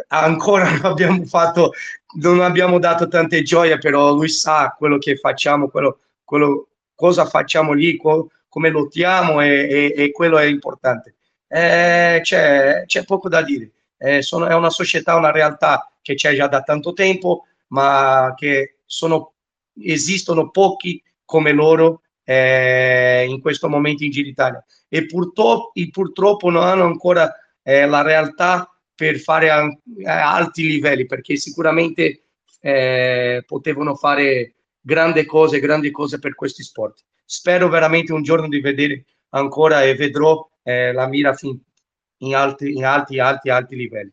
ancora 0.07 0.69
non 0.71 0.85
abbiamo 0.85 1.25
fatto, 1.25 1.73
non 2.19 2.41
abbiamo 2.41 2.79
dato 2.79 3.07
tante 3.07 3.41
gioie, 3.43 3.77
però 3.77 4.13
lui 4.13 4.29
sa 4.29 4.75
quello 4.77 4.97
che 4.97 5.15
facciamo, 5.15 5.69
quello, 5.69 5.99
quello 6.23 6.67
cosa 6.95 7.25
facciamo 7.25 7.73
lì, 7.73 7.97
co- 7.97 8.29
come 8.47 8.69
lottiamo 8.69 9.41
e, 9.41 9.47
e, 9.49 9.93
e, 9.95 10.11
quello 10.11 10.37
è 10.37 10.45
importante. 10.45 11.15
Eh, 11.47 12.19
c'è, 12.21 12.83
c'è, 12.85 13.03
poco 13.05 13.29
da 13.29 13.41
dire. 13.41 13.71
Eh, 13.97 14.21
sono, 14.21 14.47
è 14.47 14.53
una 14.53 14.69
società, 14.69 15.15
una 15.15 15.31
realtà 15.31 15.91
che 16.01 16.15
c'è 16.15 16.35
già 16.35 16.47
da 16.47 16.61
tanto 16.61 16.93
tempo, 16.93 17.45
ma 17.67 18.33
che 18.35 18.77
sono, 18.85 19.33
esistono 19.81 20.49
pochi 20.49 21.01
come 21.25 21.51
loro 21.51 22.01
eh, 22.23 23.25
in 23.27 23.41
questo 23.41 23.69
momento 23.69 24.03
in 24.03 24.11
Giro 24.11 24.29
Italia 24.29 24.63
e 24.89 25.05
purtroppo, 25.05 25.71
purtroppo 25.91 26.49
non 26.49 26.63
hanno 26.63 26.83
ancora 26.85 27.31
eh, 27.61 27.85
la 27.85 28.01
realtà 28.01 28.69
per 28.99 29.17
fare 29.17 29.49
a, 29.49 29.61
a 30.03 30.35
alti 30.35 30.67
livelli 30.67 31.05
perché 31.05 31.37
sicuramente 31.37 32.23
eh, 32.59 33.41
potevano 33.47 33.95
fare 33.95 34.55
grandi 34.81 35.23
cose, 35.23 35.61
grandi 35.61 35.89
cose 35.89 36.19
per 36.19 36.35
questi 36.35 36.63
sport. 36.63 37.05
Spero 37.23 37.69
veramente 37.69 38.11
un 38.11 38.23
giorno 38.23 38.49
di 38.49 38.59
vedere 38.59 39.05
ancora 39.29 39.83
e 39.83 39.95
vedrò 39.95 40.45
eh, 40.63 40.91
la 40.91 41.07
mira 41.07 41.33
fin 41.33 41.57
in 42.17 42.35
alti, 42.35 42.73
in 42.73 42.83
alti, 42.83 43.19
alti, 43.19 43.49
alti 43.49 43.75
livelli. 43.77 44.11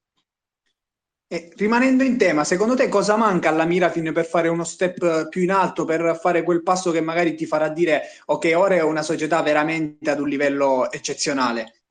E 1.26 1.50
rimanendo 1.56 2.04
in 2.04 2.16
tema, 2.16 2.44
secondo 2.44 2.76
te 2.76 2.88
cosa 2.88 3.16
manca 3.16 3.48
alla 3.48 3.64
Mirafin 3.64 4.12
per 4.12 4.24
fare 4.24 4.46
uno 4.46 4.62
step 4.62 5.28
più 5.28 5.42
in 5.42 5.50
alto, 5.50 5.84
per 5.84 6.16
fare 6.22 6.44
quel 6.44 6.62
passo 6.62 6.92
che 6.92 7.00
magari 7.00 7.34
ti 7.34 7.44
farà 7.44 7.68
dire 7.70 8.02
ok, 8.26 8.52
ora 8.54 8.76
è 8.76 8.82
una 8.82 9.02
società 9.02 9.42
veramente 9.42 10.08
ad 10.08 10.20
un 10.20 10.28
livello 10.28 10.88
eccezionale? 10.92 11.85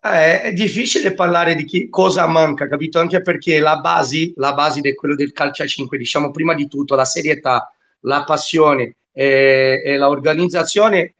Eh, 0.00 0.42
è 0.42 0.52
difficile 0.52 1.12
parlare 1.12 1.56
di 1.56 1.64
chi, 1.64 1.88
cosa 1.88 2.26
manca, 2.26 2.68
capito? 2.68 3.00
Anche 3.00 3.20
perché 3.20 3.58
la 3.58 3.78
base, 3.78 4.32
la 4.36 4.54
base 4.54 4.80
di 4.80 4.94
quello 4.94 5.16
del 5.16 5.32
calcio 5.32 5.64
a 5.64 5.66
5, 5.66 5.98
diciamo 5.98 6.30
prima 6.30 6.54
di 6.54 6.68
tutto 6.68 6.94
la 6.94 7.04
serietà, 7.04 7.72
la 8.02 8.22
passione 8.22 8.96
e, 9.12 9.82
e 9.84 9.96
l'organizzazione 9.96 11.14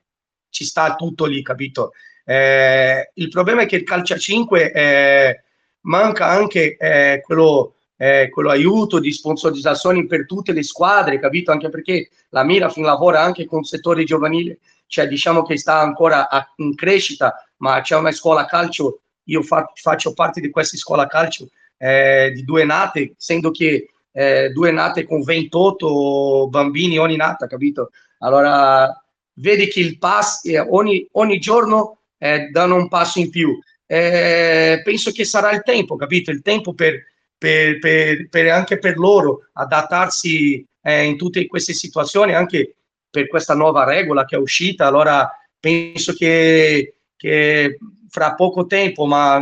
ci 0.50 0.64
sta 0.64 0.94
tutto 0.94 1.24
lì, 1.26 1.42
capito? 1.42 1.92
Eh, 2.24 3.10
il 3.14 3.28
problema 3.28 3.62
è 3.62 3.66
che 3.66 3.76
il 3.76 3.84
calcio 3.84 4.14
a 4.14 4.18
5 4.18 4.72
eh, 4.72 5.42
manca 5.82 6.26
anche 6.26 6.76
eh, 6.76 7.20
quello, 7.24 7.74
eh, 7.96 8.28
quello, 8.30 8.50
aiuto 8.50 9.00
di 9.00 9.12
sponsorizzazione 9.12 10.06
per 10.06 10.26
tutte 10.26 10.52
le 10.52 10.62
squadre, 10.62 11.18
capito? 11.18 11.50
Anche 11.50 11.68
perché 11.68 12.10
la 12.30 12.44
Mirafin 12.44 12.84
lavora 12.84 13.22
anche 13.22 13.44
con 13.44 13.60
il 13.60 13.66
settore 13.66 14.04
giovanile, 14.04 14.58
cioè 14.88 15.06
diciamo 15.06 15.42
che 15.42 15.56
sta 15.56 15.78
ancora 15.78 16.28
a, 16.28 16.52
in 16.56 16.74
crescita 16.74 17.48
ma 17.58 17.80
c'è 17.80 17.96
una 17.96 18.12
scuola 18.12 18.44
calcio, 18.46 19.00
io 19.24 19.42
fa, 19.42 19.70
faccio 19.74 20.14
parte 20.14 20.40
di 20.40 20.50
questa 20.50 20.76
scuola 20.76 21.06
calcio 21.06 21.48
eh, 21.76 22.32
di 22.34 22.44
due 22.44 22.64
nate, 22.64 23.14
essendo 23.16 23.50
che 23.50 23.90
eh, 24.12 24.50
due 24.50 24.70
nate 24.72 25.04
con 25.04 25.22
28 25.22 26.48
bambini 26.48 26.98
ogni 26.98 27.16
nata, 27.16 27.46
capito? 27.46 27.90
Allora 28.18 28.92
vedi 29.34 29.68
che 29.68 29.80
il 29.80 29.98
pass 29.98 30.44
eh, 30.44 30.58
ogni, 30.58 31.06
ogni 31.12 31.38
giorno 31.38 32.00
eh, 32.18 32.48
danno 32.50 32.76
un 32.76 32.88
passo 32.88 33.20
in 33.20 33.30
più. 33.30 33.58
Eh, 33.86 34.82
penso 34.84 35.12
che 35.12 35.24
sarà 35.24 35.52
il 35.52 35.62
tempo, 35.62 35.96
capito? 35.96 36.30
Il 36.30 36.42
tempo 36.42 36.74
per, 36.74 37.04
per, 37.36 37.78
per, 37.78 38.28
per 38.28 38.48
anche 38.48 38.78
per 38.78 38.98
loro 38.98 39.48
adattarsi 39.52 40.66
eh, 40.82 41.04
in 41.04 41.16
tutte 41.16 41.46
queste 41.46 41.72
situazioni, 41.72 42.34
anche 42.34 42.74
per 43.10 43.26
questa 43.28 43.54
nuova 43.54 43.84
regola 43.84 44.24
che 44.24 44.36
è 44.36 44.38
uscita. 44.38 44.86
Allora 44.86 45.30
penso 45.58 46.12
che, 46.12 46.96
che 47.16 47.78
fra 48.08 48.34
poco 48.34 48.66
tempo, 48.66 49.06
ma 49.06 49.40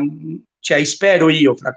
cioè, 0.59 0.85
spero 0.85 1.29
io 1.29 1.55
fra, 1.55 1.73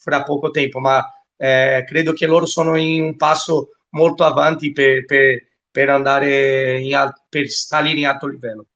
fra 0.00 0.22
poco 0.22 0.50
tempo, 0.50 0.80
ma 0.80 1.04
eh, 1.36 1.84
credo 1.86 2.12
che 2.12 2.26
loro 2.26 2.46
sono 2.46 2.76
in 2.76 3.02
un 3.02 3.16
passo 3.16 3.70
molto 3.90 4.24
avanti 4.24 4.72
per, 4.72 5.04
per, 5.04 5.42
per 5.70 5.90
andare 5.90 6.80
in, 6.80 7.12
per 7.28 7.48
salire 7.48 7.98
in 7.98 8.06
alto 8.06 8.26
livello. 8.26 8.66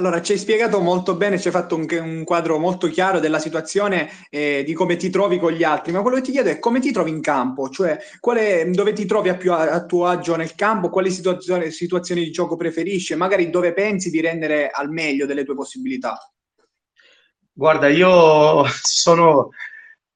Allora, 0.00 0.22
ci 0.22 0.32
hai 0.32 0.38
spiegato 0.38 0.80
molto 0.80 1.14
bene, 1.14 1.38
ci 1.38 1.48
hai 1.48 1.52
fatto 1.52 1.76
un, 1.76 1.86
un 1.90 2.24
quadro 2.24 2.56
molto 2.56 2.86
chiaro 2.88 3.20
della 3.20 3.38
situazione 3.38 4.08
eh, 4.30 4.62
di 4.64 4.72
come 4.72 4.96
ti 4.96 5.10
trovi 5.10 5.38
con 5.38 5.52
gli 5.52 5.62
altri, 5.62 5.92
ma 5.92 6.00
quello 6.00 6.16
che 6.16 6.22
ti 6.22 6.30
chiedo 6.30 6.48
è 6.48 6.58
come 6.58 6.80
ti 6.80 6.90
trovi 6.90 7.10
in 7.10 7.20
campo, 7.20 7.68
cioè 7.68 7.98
quale, 8.18 8.70
dove 8.70 8.94
ti 8.94 9.04
trovi 9.04 9.28
a, 9.28 9.36
più 9.36 9.52
a, 9.52 9.70
a, 9.70 9.84
tuo 9.84 10.06
agio 10.06 10.36
nel 10.36 10.54
campo, 10.54 10.88
quali 10.88 11.10
situazioni, 11.10 11.70
situazioni 11.70 12.24
di 12.24 12.30
gioco 12.30 12.56
preferisci, 12.56 13.14
magari 13.14 13.50
dove 13.50 13.74
pensi 13.74 14.08
di 14.08 14.22
rendere 14.22 14.70
al 14.70 14.90
meglio 14.90 15.26
delle 15.26 15.44
tue 15.44 15.54
possibilità. 15.54 16.16
Guarda, 17.52 17.88
io 17.88 18.64
sono, 18.80 19.50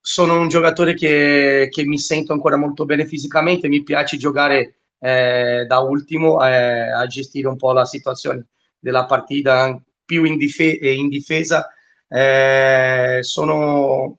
sono 0.00 0.40
un 0.40 0.48
giocatore 0.48 0.94
che, 0.94 1.68
che, 1.70 1.84
mi 1.84 1.98
sento 1.98 2.32
ancora 2.32 2.56
molto 2.56 2.86
bene 2.86 3.04
fisicamente, 3.04 3.68
mi 3.68 3.82
piace 3.82 4.16
giocare 4.16 4.76
eh, 4.98 5.66
da 5.68 5.80
ultimo 5.80 6.42
eh, 6.42 6.90
a 6.90 7.06
gestire 7.06 7.48
un 7.48 7.56
po' 7.56 7.72
la 7.72 7.84
situazione 7.84 8.46
della 8.84 9.06
partita 9.06 9.80
più 10.04 10.24
in, 10.24 10.36
dife- 10.36 10.78
in 10.82 11.08
difesa. 11.08 11.70
Eh, 12.06 13.20
sono, 13.22 14.18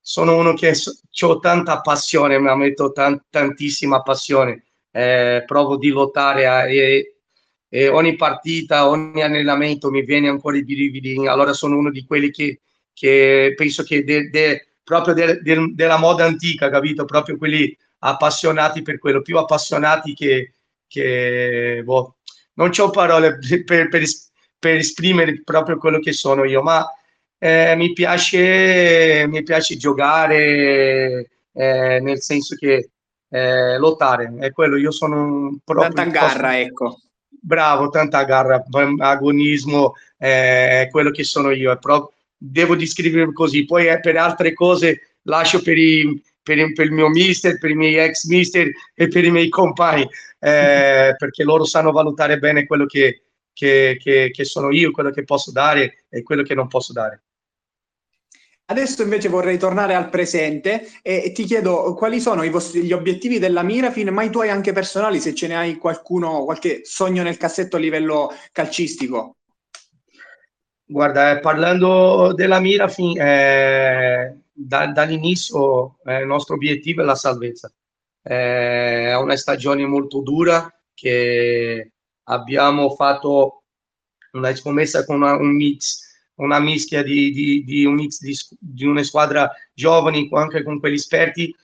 sono, 0.00 0.36
uno 0.36 0.54
che 0.54 0.74
ho 1.20 1.38
tanta 1.38 1.80
passione, 1.80 2.38
mi 2.40 2.54
metto 2.56 2.90
tan- 2.90 3.22
tantissima 3.30 4.02
passione, 4.02 4.64
eh, 4.90 5.44
provo 5.46 5.76
di 5.76 5.88
lottare 5.90 6.46
a, 6.48 6.68
e, 6.68 7.18
e, 7.68 7.88
ogni 7.88 8.16
partita, 8.16 8.88
ogni 8.88 9.22
allenamento 9.22 9.90
mi 9.90 10.02
viene 10.02 10.28
ancora 10.28 10.56
i 10.56 10.64
brividi, 10.64 11.26
allora 11.28 11.52
sono 11.52 11.76
uno 11.76 11.90
di 11.92 12.04
quelli 12.04 12.30
che, 12.30 12.62
che 12.92 13.54
penso 13.56 13.84
che 13.84 14.02
de, 14.02 14.28
de, 14.28 14.72
proprio 14.82 15.14
de, 15.14 15.40
della 15.74 15.98
moda 15.98 16.24
antica, 16.24 16.68
capito? 16.70 17.04
Proprio 17.04 17.36
quelli 17.38 17.76
appassionati 18.00 18.82
per 18.82 18.98
quello, 18.98 19.22
più 19.22 19.38
appassionati 19.38 20.12
che, 20.12 20.54
che 20.88 21.82
boh, 21.84 22.15
non 22.56 22.70
ho 22.76 22.90
parole 22.90 23.38
per, 23.38 23.88
per, 23.88 23.88
per, 24.58 24.76
esprimere 24.76 25.42
proprio 25.42 25.78
quello 25.78 25.98
che 25.98 26.12
sono 26.12 26.44
io, 26.44 26.62
ma 26.62 26.86
eh, 27.38 27.74
mi, 27.76 27.92
piace, 27.92 29.26
mi 29.28 29.42
piace 29.42 29.76
giocare 29.76 31.30
eh, 31.52 32.00
nel 32.00 32.20
senso 32.20 32.54
che 32.56 32.90
eh, 33.28 33.78
lottare, 33.78 34.34
è 34.38 34.52
quello, 34.52 34.76
io 34.76 34.90
sono 34.90 35.58
proprio... 35.64 35.92
Tanta 35.92 36.10
garra, 36.10 36.48
posso... 36.48 36.60
ecco. 36.60 37.00
Bravo, 37.28 37.90
tanta 37.90 38.24
garra, 38.24 38.64
agonismo, 38.98 39.94
eh, 40.18 40.82
è 40.82 40.88
quello 40.90 41.10
che 41.10 41.22
sono 41.22 41.50
io, 41.50 41.70
è 41.72 41.78
proprio, 41.78 42.14
devo 42.36 42.74
descriverlo 42.74 43.32
così, 43.32 43.64
poi 43.64 43.86
eh, 43.88 44.00
per 44.00 44.16
altre 44.16 44.52
cose 44.52 45.18
lascio 45.22 45.62
per 45.62 45.78
i, 45.78 46.20
per, 46.46 46.72
per, 46.74 46.86
il 46.86 46.92
mio 46.92 47.08
mister, 47.08 47.58
per 47.58 47.70
i 47.70 47.74
miei 47.74 47.96
ex 47.96 48.26
mister 48.26 48.70
e 48.94 49.08
per 49.08 49.24
i 49.24 49.32
miei 49.32 49.48
compagni, 49.48 50.08
eh, 50.38 51.14
perché 51.18 51.42
loro 51.42 51.64
sanno 51.64 51.90
valutare 51.90 52.38
bene 52.38 52.66
quello 52.66 52.86
che, 52.86 53.22
che, 53.52 53.96
che, 54.00 54.30
che 54.32 54.44
sono 54.44 54.70
io, 54.70 54.92
quello 54.92 55.10
che 55.10 55.24
posso 55.24 55.50
dare 55.50 56.04
e 56.08 56.22
quello 56.22 56.44
che 56.44 56.54
non 56.54 56.68
posso 56.68 56.92
dare. 56.92 57.22
Adesso 58.68 59.02
invece 59.02 59.28
vorrei 59.28 59.58
tornare 59.58 59.94
al 59.94 60.08
presente 60.08 60.88
e 61.02 61.32
ti 61.32 61.44
chiedo 61.44 61.94
quali 61.94 62.20
sono 62.20 62.44
i 62.44 62.50
vostri, 62.50 62.82
gli 62.82 62.92
obiettivi 62.92 63.40
della 63.40 63.62
Mirafin, 63.62 64.08
ma 64.08 64.22
i 64.22 64.30
tuoi 64.30 64.50
anche 64.50 64.72
personali, 64.72 65.20
se 65.20 65.34
ce 65.34 65.48
ne 65.48 65.56
hai 65.56 65.76
qualcuno, 65.76 66.44
qualche 66.44 66.80
sogno 66.84 67.22
nel 67.24 67.36
cassetto 67.36 67.76
a 67.76 67.80
livello 67.80 68.32
calcistico. 68.52 69.36
Guarda, 70.84 71.32
eh, 71.32 71.40
parlando 71.40 72.32
della 72.34 72.60
Mirafin, 72.60 73.20
eh, 73.20 74.45
da, 74.56 74.86
dall'inizio 74.86 75.98
eh, 76.04 76.20
il 76.20 76.26
nostro 76.26 76.54
obiettivo 76.54 77.02
è 77.02 77.04
la 77.04 77.14
salvezza. 77.14 77.70
Eh, 78.22 79.10
è 79.10 79.16
una 79.16 79.36
stagione 79.36 79.86
molto 79.86 80.20
dura 80.20 80.72
che 80.94 81.92
abbiamo 82.24 82.90
fatto 82.94 83.62
una 84.32 84.54
scommessa 84.54 85.04
con 85.04 85.16
una, 85.16 85.36
un 85.36 85.54
mix, 85.54 86.00
una 86.36 86.58
mischia 86.58 87.02
di, 87.02 87.30
di, 87.30 87.64
di 87.64 87.84
un 87.84 87.94
mix 87.94 88.20
di, 88.20 88.36
di, 88.58 88.84
una 88.84 89.02
squadra 89.02 89.50
giovani 89.74 90.28
anche 90.32 90.62
con 90.62 90.80
quelli 90.80 90.96
esperti. 90.96 91.54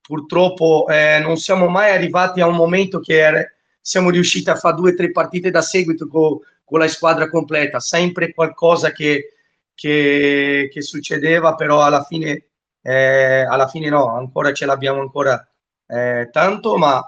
Purtroppo 0.00 0.86
eh, 0.88 1.20
non 1.20 1.36
siamo 1.38 1.68
mai 1.68 1.92
arrivati 1.92 2.40
a 2.40 2.46
un 2.46 2.56
momento 2.56 3.00
che 3.00 3.18
era, 3.18 3.44
siamo 3.80 4.10
riusciti 4.10 4.50
a 4.50 4.56
fare 4.56 4.76
due 4.76 4.92
o 4.92 4.94
tre 4.94 5.10
partite 5.10 5.50
da 5.50 5.62
seguito 5.62 6.06
con, 6.06 6.38
con 6.64 6.80
la 6.80 6.88
squadra 6.88 7.28
completa, 7.28 7.80
sempre 7.80 8.34
qualcosa 8.34 8.92
che 8.92 9.32
che, 9.74 10.68
che 10.72 10.82
succedeva, 10.82 11.54
però 11.54 11.82
alla 11.82 12.02
fine, 12.04 12.48
eh, 12.82 13.42
alla 13.42 13.68
fine 13.68 13.88
no, 13.88 14.08
ancora 14.08 14.52
ce 14.52 14.66
l'abbiamo 14.66 15.00
ancora 15.00 15.46
eh, 15.86 16.28
tanto, 16.30 16.76
ma 16.78 17.04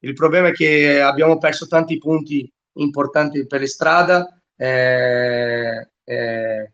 il 0.00 0.14
problema 0.14 0.48
è 0.48 0.52
che 0.52 1.00
abbiamo 1.00 1.38
perso 1.38 1.66
tanti 1.66 1.98
punti 1.98 2.50
importanti 2.74 3.46
per 3.46 3.60
le 3.60 3.66
strade, 3.66 4.42
eh, 4.56 5.90
eh, 6.04 6.72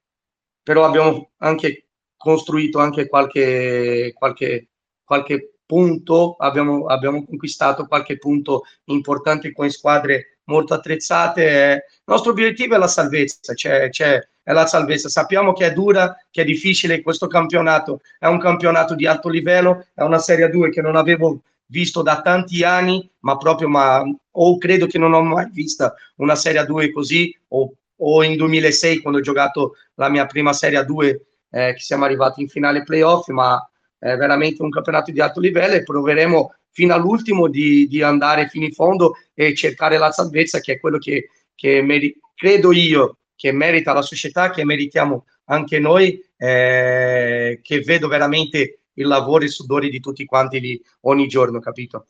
però 0.62 0.84
abbiamo 0.84 1.30
anche 1.38 1.88
costruito 2.16 2.78
anche 2.78 3.08
qualche, 3.08 4.12
qualche, 4.14 4.68
qualche 5.04 5.58
punto, 5.64 6.36
abbiamo, 6.38 6.86
abbiamo 6.86 7.24
conquistato 7.24 7.86
qualche 7.86 8.18
punto 8.18 8.62
importante 8.84 9.52
con 9.52 9.70
squadre 9.70 10.38
molto 10.44 10.74
attrezzate. 10.74 11.84
Il 11.86 12.02
nostro 12.04 12.32
obiettivo 12.32 12.74
è 12.74 12.78
la 12.78 12.88
salvezza, 12.88 13.54
cioè, 13.54 13.90
cioè 13.90 14.20
è 14.48 14.52
la 14.52 14.66
salvezza. 14.66 15.10
Sappiamo 15.10 15.52
che 15.52 15.66
è 15.66 15.72
dura, 15.74 16.16
che 16.30 16.40
è 16.40 16.44
difficile 16.46 17.02
questo 17.02 17.26
campionato, 17.26 18.00
è 18.18 18.24
un 18.28 18.38
campionato 18.38 18.94
di 18.94 19.06
alto 19.06 19.28
livello, 19.28 19.88
è 19.92 20.00
una 20.00 20.18
Serie 20.18 20.48
2 20.48 20.70
che 20.70 20.80
non 20.80 20.96
avevo 20.96 21.42
visto 21.66 22.00
da 22.00 22.22
tanti 22.22 22.64
anni, 22.64 23.06
ma 23.20 23.36
proprio, 23.36 23.68
ma, 23.68 24.02
o 24.30 24.56
credo 24.56 24.86
che 24.86 24.96
non 24.96 25.12
ho 25.12 25.22
mai 25.22 25.50
vista 25.52 25.94
una 26.16 26.34
Serie 26.34 26.64
2 26.64 26.90
così, 26.90 27.38
o, 27.48 27.74
o 27.94 28.24
in 28.24 28.38
2006 28.38 29.00
quando 29.00 29.18
ho 29.18 29.22
giocato 29.22 29.74
la 29.96 30.08
mia 30.08 30.24
prima 30.24 30.54
Serie 30.54 30.82
2, 30.82 31.26
eh, 31.50 31.74
che 31.74 31.80
siamo 31.80 32.06
arrivati 32.06 32.40
in 32.40 32.48
finale 32.48 32.84
playoff, 32.84 33.28
ma 33.28 33.62
è 33.98 34.16
veramente 34.16 34.62
un 34.62 34.70
campionato 34.70 35.10
di 35.10 35.20
alto 35.20 35.40
livello 35.40 35.74
e 35.74 35.82
proveremo 35.82 36.54
fino 36.70 36.94
all'ultimo 36.94 37.48
di, 37.48 37.86
di 37.86 38.00
andare 38.00 38.48
fino 38.48 38.64
in 38.64 38.72
fondo 38.72 39.16
e 39.34 39.54
cercare 39.54 39.98
la 39.98 40.10
salvezza, 40.10 40.60
che 40.60 40.74
è 40.74 40.80
quello 40.80 40.96
che, 40.96 41.28
che 41.54 41.82
meri- 41.82 42.18
credo 42.34 42.72
io 42.72 43.18
che 43.38 43.52
merita 43.52 43.92
la 43.92 44.02
società, 44.02 44.50
che 44.50 44.64
meritiamo 44.64 45.24
anche 45.44 45.78
noi, 45.78 46.20
eh, 46.36 47.60
che 47.62 47.80
vedo 47.82 48.08
veramente 48.08 48.80
il 48.94 49.06
lavoro 49.06 49.42
e 49.42 49.46
il 49.46 49.52
sudore 49.52 49.88
di 49.88 50.00
tutti 50.00 50.24
quanti 50.24 50.58
lì 50.58 50.82
ogni 51.02 51.28
giorno, 51.28 51.60
capito? 51.60 52.06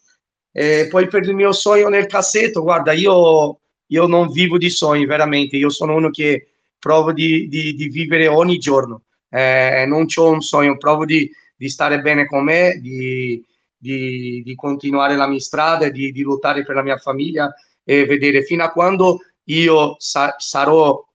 E 0.50 0.86
poi 0.88 1.06
per 1.06 1.24
il 1.24 1.34
mio 1.34 1.52
sogno 1.52 1.90
nel 1.90 2.06
cassetto, 2.06 2.62
guarda, 2.62 2.92
io, 2.92 3.60
io 3.88 4.06
non 4.06 4.30
vivo 4.30 4.56
di 4.56 4.70
sogni, 4.70 5.04
veramente, 5.04 5.58
io 5.58 5.68
sono 5.68 5.94
uno 5.94 6.08
che 6.08 6.48
provo 6.78 7.12
di, 7.12 7.46
di, 7.46 7.74
di 7.74 7.88
vivere 7.88 8.26
ogni 8.26 8.56
giorno, 8.56 9.02
eh, 9.28 9.84
non 9.86 10.06
ho 10.12 10.30
un 10.30 10.40
sogno, 10.40 10.78
provo 10.78 11.04
di, 11.04 11.30
di, 11.54 11.68
stare 11.68 12.00
bene 12.00 12.24
con 12.26 12.42
me, 12.42 12.78
di, 12.80 13.44
di 13.76 14.54
continuare 14.54 15.14
la 15.14 15.28
mia 15.28 15.40
strada, 15.40 15.90
di, 15.90 16.22
lottare 16.22 16.64
per 16.64 16.74
la 16.74 16.82
mia 16.82 16.96
famiglia 16.96 17.54
e 17.84 18.06
vedere 18.06 18.44
fino 18.44 18.64
a 18.64 18.70
quando 18.70 19.20
io 19.44 19.96
sa- 19.98 20.34
sarò 20.38 21.06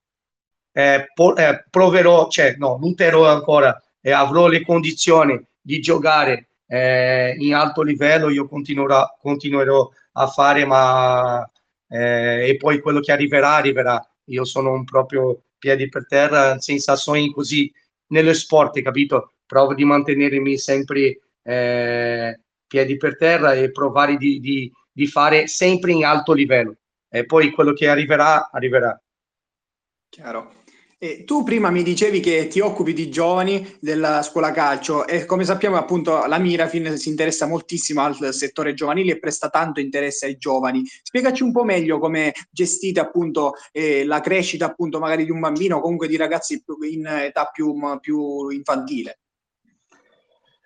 eh, 0.73 1.11
po- 1.13 1.35
eh, 1.35 1.63
proverò, 1.69 2.27
cioè 2.27 2.55
no, 2.57 2.77
lutterò 2.81 3.27
ancora 3.27 3.81
e 4.01 4.11
avrò 4.11 4.47
le 4.47 4.65
condizioni 4.65 5.41
di 5.61 5.79
giocare 5.79 6.47
eh, 6.67 7.35
in 7.37 7.53
alto 7.53 7.83
livello, 7.83 8.29
io 8.29 8.47
continuerò, 8.47 9.17
continuerò 9.21 9.89
a 10.13 10.27
fare, 10.27 10.65
ma 10.65 11.49
eh, 11.87 12.49
e 12.49 12.57
poi 12.57 12.81
quello 12.81 12.99
che 12.99 13.11
arriverà, 13.11 13.55
arriverà. 13.55 14.05
Io 14.25 14.43
sono 14.43 14.71
un 14.71 14.83
proprio 14.83 15.43
piedi 15.57 15.87
per 15.87 16.07
terra, 16.07 16.59
senza 16.59 16.95
sogni 16.95 17.31
così 17.31 17.71
nello 18.07 18.33
sport, 18.33 18.81
capito? 18.81 19.33
Provo 19.45 19.73
di 19.73 19.85
mantenermi 19.85 20.57
sempre 20.57 21.19
eh, 21.43 22.39
piedi 22.65 22.97
per 22.97 23.17
terra 23.17 23.53
e 23.53 23.71
provare 23.71 24.17
di, 24.17 24.39
di, 24.39 24.71
di 24.91 25.07
fare 25.07 25.47
sempre 25.47 25.91
in 25.91 26.05
alto 26.05 26.33
livello. 26.33 26.75
E 27.09 27.25
poi 27.25 27.51
quello 27.51 27.73
che 27.73 27.87
arriverà, 27.87 28.49
arriverà. 28.51 28.99
Chiaro. 30.09 30.62
E 31.03 31.25
tu 31.25 31.43
prima 31.43 31.69
mi 31.69 31.83
dicevi 31.83 32.21
che 32.21 32.47
ti 32.47 32.61
occupi 32.61 32.93
di 32.93 33.09
giovani 33.09 33.75
della 33.81 34.21
scuola 34.21 34.53
calcio 34.53 35.05
e 35.05 35.25
come 35.25 35.43
sappiamo 35.43 35.75
appunto 35.75 36.25
la 36.27 36.37
Mirafin 36.37 36.95
si 36.95 37.09
interessa 37.09 37.45
moltissimo 37.45 37.99
al 37.99 38.33
settore 38.33 38.73
giovanile 38.73 39.11
e 39.11 39.19
presta 39.19 39.49
tanto 39.49 39.81
interesse 39.81 40.27
ai 40.27 40.37
giovani. 40.37 40.81
Spiegaci 40.85 41.43
un 41.43 41.51
po' 41.51 41.65
meglio 41.65 41.99
come 41.99 42.31
gestite 42.49 43.01
appunto 43.01 43.55
eh, 43.73 44.05
la 44.05 44.21
crescita 44.21 44.67
appunto 44.67 44.99
magari 44.99 45.25
di 45.25 45.31
un 45.31 45.41
bambino 45.41 45.75
o 45.75 45.81
comunque 45.81 46.07
di 46.07 46.15
ragazzi 46.15 46.63
in 46.89 47.05
età 47.05 47.49
più, 47.51 47.75
più 47.99 48.47
infantile. 48.47 49.22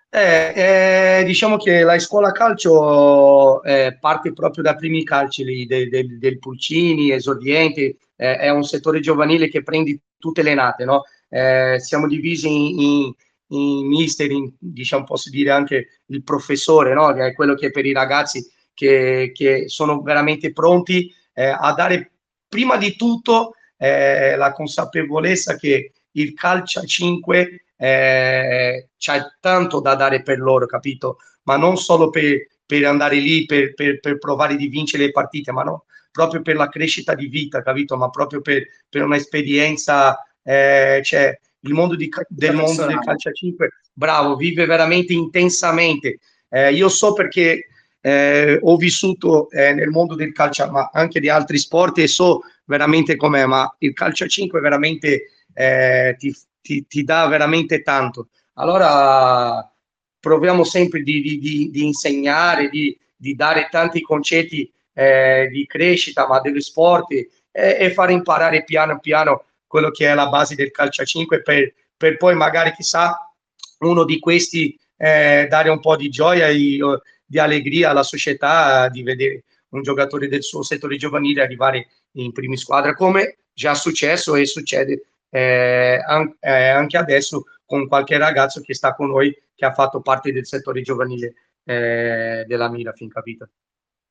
Eh, 0.10 1.20
eh, 1.20 1.24
diciamo 1.26 1.58
che 1.58 1.82
la 1.82 2.00
scuola 2.00 2.32
calcio 2.32 3.62
eh, 3.64 3.98
parte 4.00 4.32
proprio 4.32 4.64
dai 4.64 4.76
primi 4.78 5.04
calci 5.04 5.44
lì, 5.44 5.66
del, 5.66 5.90
del, 5.90 6.18
del 6.18 6.40
Pulcini, 6.40 7.12
esordienti, 7.12 7.96
eh, 8.16 8.38
è 8.38 8.50
un 8.50 8.64
settore 8.64 9.02
giovanile 9.02 9.50
che 9.50 9.64
prende 9.64 10.00
tutte 10.18 10.44
le 10.44 10.54
nate, 10.54 10.86
no? 10.86 11.04
Eh, 11.30 11.78
siamo 11.80 12.08
divisi 12.08 12.48
in, 12.48 12.80
in, 12.80 13.14
in 13.50 13.88
mister, 13.88 14.32
in, 14.32 14.54
diciamo, 14.58 15.04
posso 15.04 15.30
dire 15.30 15.52
anche 15.52 16.02
il 16.06 16.24
professore, 16.24 16.94
no? 16.94 17.14
Che 17.14 17.28
è 17.28 17.34
quello 17.34 17.54
che 17.56 17.68
è 17.68 17.72
per 17.72 17.86
i 17.86 17.94
ragazzi 17.94 18.50
che, 18.74 19.32
che 19.34 19.68
sono 19.68 20.02
veramente 20.02 20.54
pronti 20.54 21.14
eh, 21.34 21.48
a 21.48 21.74
dare 21.74 22.12
prima 22.48 22.78
di 22.78 22.96
tutto 22.96 23.54
la 23.80 24.54
consapevolezza 24.54 25.56
che 25.56 25.92
il 26.14 26.34
calcio 26.34 26.80
a 26.80 26.84
5 26.84 27.66
eh, 27.78 28.90
c'è 28.98 29.22
tanto 29.40 29.80
da 29.80 29.96
dare 29.96 30.22
per 30.24 30.40
loro, 30.40 30.66
capito? 30.66 31.18
Ma 31.44 31.56
non 31.56 31.78
solo 31.78 32.10
per, 32.10 32.48
per 32.66 32.86
andare 32.86 33.18
lì 33.18 33.46
per, 33.46 33.74
per, 33.74 34.00
per, 34.00 34.18
provare 34.18 34.56
di 34.56 34.68
vincere 34.68 35.06
le 35.06 35.12
partite, 35.12 35.52
ma 35.52 35.64
no, 35.64 35.86
proprio 36.12 36.42
per 36.42 36.56
la 36.56 36.68
crescita 36.68 37.14
di 37.14 37.28
vita, 37.28 37.62
capito? 37.62 37.96
Ma 37.96 38.10
proprio 38.10 38.42
per, 38.42 38.64
per 38.90 39.04
un'esperienza, 39.04 40.18
eh, 40.44 41.02
cioè 41.04 41.40
il 41.62 41.74
mondo 41.74 41.96
di, 41.96 42.10
del 42.28 42.56
mondo 42.56 42.86
del 42.86 43.00
calcio 43.00 43.30
a 43.30 43.34
5, 43.34 43.70
bravo, 43.94 44.36
vive 44.36 44.66
veramente 44.66 45.14
intensamente. 45.14 46.20
Eh, 46.50 46.74
io 46.74 46.90
so 46.90 47.14
perché 47.14 47.68
eh, 48.02 48.60
ho 48.62 48.78
vissuto 48.78 49.50
eh, 49.50 49.74
nel 49.74 49.90
mondo 49.90 50.16
del 50.16 50.32
calcio, 50.32 50.70
ma 50.72 50.90
anche 50.94 51.20
di 51.20 51.30
altri 51.30 51.58
sport 51.58 51.98
e 52.00 52.08
so 52.08 52.42
veramente 52.66 53.16
com'è, 53.16 53.46
ma 53.46 53.74
il 53.80 53.94
calcio 53.94 54.26
a 54.26 54.28
5 54.28 54.60
veramente 54.60 55.32
eh, 55.54 56.16
ti, 56.18 56.36
ti, 56.62 56.86
ti 56.88 57.04
dà 57.04 57.28
veramente 57.28 57.82
tanto. 57.82 58.30
Allora 58.54 59.72
proviamo 60.20 60.64
sempre 60.64 61.02
di, 61.02 61.22
di, 61.22 61.38
di, 61.40 61.70
di 61.70 61.86
insegnare, 61.86 62.70
di, 62.70 62.98
dare 63.36 63.68
tanti 63.70 64.02
concetti 64.02 64.72
eh, 64.94 65.48
di 65.52 65.66
crescita, 65.66 66.28
ma 66.28 66.40
dello 66.40 66.60
sport 66.60 67.12
e, 67.12 67.30
e, 67.52 67.92
fare 67.94 68.14
imparare 68.14 68.64
piano 68.64 69.00
piano 69.00 69.46
quello 69.66 69.90
che 69.92 70.10
è 70.10 70.14
la 70.14 70.28
base 70.28 70.56
del 70.56 70.72
calcio 70.72 71.02
a 71.02 71.06
5 71.06 71.42
per, 71.42 71.74
per 71.96 72.18
poi 72.18 72.36
magari 72.36 72.72
chissà 72.74 73.32
uno 73.80 74.06
di 74.06 74.20
questi 74.20 74.78
eh, 74.98 75.48
dare 75.50 75.70
un 75.70 75.80
po' 75.80 75.96
di 75.96 76.10
gioia 76.10 76.48
e 76.48 76.80
di 77.26 77.40
allegria 77.40 77.92
alla 77.92 78.04
società 78.04 78.88
di 78.90 79.04
vedere 79.04 79.44
un 79.70 79.82
giocatore 79.82 80.28
del 80.28 80.44
suo 80.44 80.64
settore 80.64 80.96
giovanile 80.96 81.42
arrivare 81.42 81.88
in 82.14 82.32
prima 82.32 82.56
squadra 82.56 82.94
come 82.96 83.40
già 83.54 83.76
successo 83.76 84.36
e 84.36 84.46
succede 84.46 85.04
eh, 85.38 86.72
anche 86.74 86.98
adesso 86.98 87.44
con 87.66 87.88
qualche 87.88 88.18
ragazzo 88.18 88.62
che 88.62 88.74
sta 88.74 88.96
con 88.96 89.08
noi 89.10 89.36
che 89.54 89.66
ha 89.66 89.74
fatto 89.74 90.02
parte 90.02 90.32
del 90.32 90.46
settore 90.46 90.82
giovanile 90.82 91.34
eh, 91.64 92.46
della 92.48 92.70
Mira 92.70 92.94
fin 92.94 93.10
capito. 93.10 93.50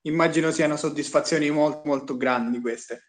Immagino 0.02 0.50
siano 0.50 0.76
soddisfazioni 0.76 1.50
molto 1.50 1.83
molto 1.85 2.16
grandi 2.16 2.61
queste. 2.61 3.02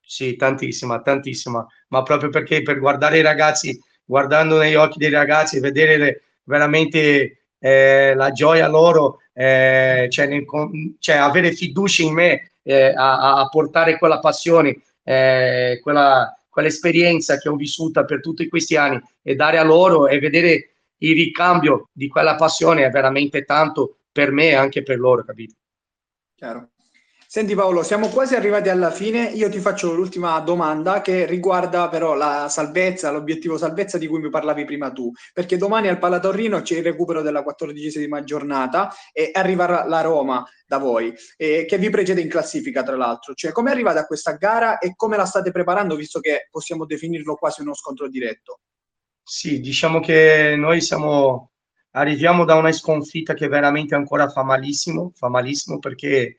Sì, 0.00 0.36
tantissima, 0.36 1.00
tantissima, 1.00 1.66
ma 1.88 2.02
proprio 2.02 2.30
perché 2.30 2.62
per 2.62 2.78
guardare 2.78 3.18
i 3.18 3.22
ragazzi, 3.22 3.76
guardando 4.04 4.58
negli 4.58 4.76
occhi 4.76 4.98
dei 4.98 5.10
ragazzi, 5.10 5.58
vedere 5.58 5.96
le, 5.96 6.22
veramente 6.44 7.46
eh, 7.58 8.14
la 8.14 8.30
gioia 8.30 8.68
loro, 8.68 9.18
eh, 9.32 10.06
cioè, 10.08 10.26
nel, 10.28 10.44
cioè, 11.00 11.16
avere 11.16 11.52
fiducia 11.52 12.04
in 12.04 12.14
me 12.14 12.52
eh, 12.62 12.92
a, 12.94 13.40
a, 13.40 13.48
portare 13.48 13.98
quella 13.98 14.20
passione, 14.20 14.80
eh, 15.02 15.80
quella, 15.82 16.32
quell'esperienza 16.56 17.36
che 17.36 17.50
ho 17.50 17.54
vissuta 17.54 18.06
per 18.06 18.22
tutti 18.22 18.48
questi 18.48 18.76
anni 18.76 18.98
e 19.20 19.34
dare 19.34 19.58
a 19.58 19.62
loro 19.62 20.08
e 20.08 20.18
vedere 20.18 20.76
il 21.00 21.14
ricambio 21.14 21.90
di 21.92 22.08
quella 22.08 22.34
passione 22.34 22.82
è 22.82 22.88
veramente 22.88 23.44
tanto 23.44 23.98
per 24.10 24.30
me 24.30 24.48
e 24.48 24.54
anche 24.54 24.82
per 24.82 24.98
loro, 24.98 25.22
capito? 25.22 25.54
Chiaro. 26.34 26.70
Senti 27.36 27.54
Paolo, 27.54 27.82
siamo 27.82 28.08
quasi 28.08 28.34
arrivati 28.34 28.70
alla 28.70 28.90
fine. 28.90 29.24
Io 29.24 29.50
ti 29.50 29.58
faccio 29.58 29.92
l'ultima 29.92 30.38
domanda 30.40 31.02
che 31.02 31.26
riguarda 31.26 31.86
però 31.90 32.14
la 32.14 32.48
salvezza, 32.48 33.10
l'obiettivo 33.10 33.58
salvezza 33.58 33.98
di 33.98 34.06
cui 34.06 34.20
mi 34.20 34.30
parlavi 34.30 34.64
prima 34.64 34.90
tu, 34.90 35.12
perché 35.34 35.58
domani 35.58 35.88
al 35.88 35.98
Palatorrino 35.98 36.62
c'è 36.62 36.78
il 36.78 36.82
recupero 36.82 37.20
della 37.20 37.42
quattordicesima 37.42 38.24
giornata 38.24 38.90
e 39.12 39.32
arriverà 39.34 39.84
la 39.86 40.00
Roma 40.00 40.42
da 40.66 40.78
voi, 40.78 41.12
eh, 41.36 41.66
che 41.66 41.76
vi 41.76 41.90
precede 41.90 42.22
in 42.22 42.30
classifica 42.30 42.82
tra 42.82 42.96
l'altro. 42.96 43.34
Cioè, 43.34 43.52
come 43.52 43.70
arrivate 43.70 43.98
a 43.98 44.06
questa 44.06 44.32
gara 44.32 44.78
e 44.78 44.94
come 44.96 45.18
la 45.18 45.26
state 45.26 45.50
preparando, 45.50 45.94
visto 45.94 46.20
che 46.20 46.48
possiamo 46.50 46.86
definirlo 46.86 47.34
quasi 47.34 47.60
uno 47.60 47.74
scontro 47.74 48.08
diretto? 48.08 48.60
Sì, 49.22 49.60
diciamo 49.60 50.00
che 50.00 50.54
noi 50.56 50.80
siamo, 50.80 51.50
arriviamo 51.90 52.46
da 52.46 52.54
una 52.54 52.72
sconfitta 52.72 53.34
che 53.34 53.46
veramente 53.46 53.94
ancora 53.94 54.26
fa 54.30 54.42
malissimo, 54.42 55.12
fa 55.14 55.28
malissimo 55.28 55.78
perché 55.78 56.36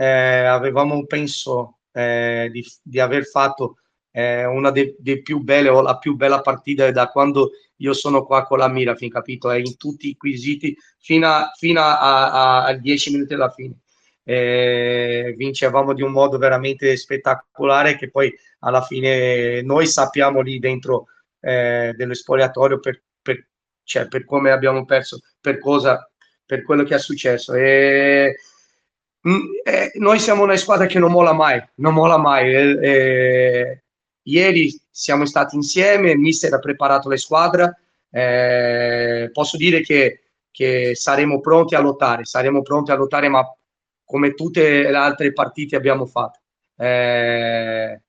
eh, 0.00 0.46
avevamo 0.46 1.04
penso 1.04 1.80
eh, 1.92 2.48
di, 2.50 2.64
di, 2.82 2.98
aver 3.00 3.26
fatto 3.26 3.80
eh, 4.12 4.46
una 4.46 4.70
delle 4.70 5.20
più 5.22 5.40
belle 5.40 5.68
o 5.68 5.82
la 5.82 5.98
più 5.98 6.16
bella 6.16 6.40
partita 6.40 6.90
da 6.90 7.08
quando 7.08 7.50
io 7.76 7.92
sono 7.92 8.24
qua 8.24 8.44
con 8.46 8.58
la 8.58 8.68
mira, 8.68 8.94
fin 8.94 9.10
capito? 9.10 9.50
È 9.50 9.58
in 9.58 9.76
tutti 9.76 10.08
i 10.08 10.16
quesiti 10.16 10.74
fino 10.98 11.26
a, 11.28 11.50
fino 11.54 11.82
a, 11.82 11.98
a, 12.30 12.64
a 12.64 12.72
10 12.72 13.12
minuti 13.12 13.34
alla 13.34 13.50
fine. 13.50 13.74
Eh, 14.24 15.34
vincevamo 15.36 15.92
di 15.92 16.02
un 16.02 16.12
modo 16.12 16.38
veramente 16.38 16.96
spettacolare 16.96 17.96
che 17.96 18.10
poi 18.10 18.32
alla 18.60 18.82
fine 18.82 19.60
noi 19.62 19.86
sappiamo 19.86 20.40
lì 20.40 20.58
dentro 20.58 21.08
eh, 21.40 21.92
dello 21.94 22.14
spogliatorio 22.14 22.80
per, 22.80 23.02
per, 23.20 23.48
cioè, 23.82 24.08
per 24.08 24.24
come 24.24 24.50
abbiamo 24.50 24.86
perso, 24.86 25.18
per 25.38 25.58
cosa, 25.58 26.10
per 26.46 26.62
quello 26.62 26.84
che 26.84 26.94
è 26.94 26.98
successo. 26.98 27.52
E, 27.52 28.36
eh, 29.22 29.92
noi 29.96 30.18
siamo 30.18 30.42
una 30.42 30.56
squadra 30.56 30.86
che 30.86 30.98
non 30.98 31.12
molla 31.12 31.32
mai, 31.32 31.62
non 31.76 31.94
molla 31.94 32.16
mai. 32.16 32.54
Eh, 32.54 32.88
eh, 32.88 33.82
ieri 34.22 34.80
siamo 34.90 35.26
stati 35.26 35.56
insieme, 35.56 36.16
mister 36.16 36.52
ha 36.54 36.58
preparato 36.58 37.08
la 37.08 37.16
squadra. 37.16 37.74
Eh, 38.10 39.30
posso 39.32 39.56
dire 39.56 39.82
che, 39.82 40.22
che, 40.50 40.94
saremo 40.94 41.40
pronti 41.40 41.74
a 41.74 41.80
lottare, 41.80 42.24
saremo 42.24 42.62
pronti 42.62 42.90
a 42.90 42.96
lottare, 42.96 43.28
ma 43.28 43.44
come 44.04 44.34
tutte 44.34 44.90
le 44.90 44.96
altre 44.96 45.32
partite 45.32 45.76
abbiamo 45.76 46.06
fatto. 46.06 46.38
Eh, 46.76 48.00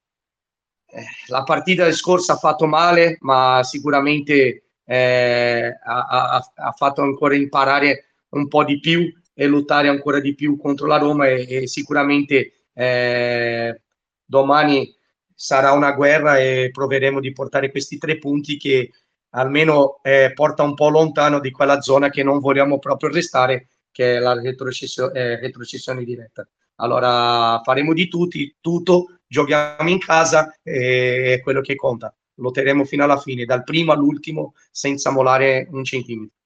la 1.28 1.44
partita 1.44 1.92
scorsa 1.92 2.34
ha 2.34 2.38
fatto 2.38 2.68
male, 2.68 3.18
ma 3.22 3.62
sicuramente 3.64 4.64
ha, 4.86 5.76
ha, 5.84 6.52
ha 6.54 6.72
fatto 6.72 7.02
ancora 7.02 7.36
imparare 7.36 8.08
un 8.30 8.48
po' 8.48 8.64
di 8.66 8.80
più 8.80 9.10
e 9.34 9.48
lottare 9.48 9.88
ancora 9.88 10.20
di 10.20 10.36
più 10.36 10.58
contro 10.58 10.88
la 10.88 10.98
Roma 10.98 11.28
e, 11.28 11.46
e 11.48 11.68
sicuramente 11.68 12.66
eh, 12.74 13.82
domani 14.26 14.94
sarà 15.34 15.72
una 15.72 15.94
guerra 15.94 16.38
e 16.38 16.70
proveremo 16.72 17.20
di 17.20 17.32
portare 17.32 17.72
questi 17.72 17.98
tre 17.98 18.18
punti 18.18 18.58
che 18.58 18.92
almeno 19.32 20.00
eh, 20.04 20.32
porta 20.34 20.64
un 20.64 20.74
po' 20.74 20.90
lontano 20.90 21.40
di 21.40 21.52
quella 21.52 21.82
zona 21.82 22.10
che 22.10 22.24
non 22.24 22.40
vogliamo 22.40 22.80
proprio 22.80 23.10
restare, 23.10 23.68
che 23.92 24.18
è 24.18 24.20
la 24.20 24.40
retrocessione, 24.40 25.20
eh, 25.20 25.40
retrocessione 25.40 26.04
diretta. 26.04 26.48
Allora 26.76 27.62
faremo 27.64 27.94
di 27.94 28.08
tutti, 28.08 28.56
tutto, 28.60 29.20
giochiamo 29.28 29.90
in 29.90 30.00
casa 30.00 30.54
e 30.64 31.34
è 31.34 31.42
quello 31.42 31.62
che 31.62 31.76
conta. 31.76 32.14
Lotteremo 32.36 32.86
fino 32.86 33.04
alla 33.04 33.18
fine, 33.18 33.46
dal 33.46 33.64
primo 33.64 33.92
all'ultimo, 33.92 34.54
senza 34.72 35.12
molare 35.12 35.68
un 35.72 35.84
centimetro. 35.84 36.41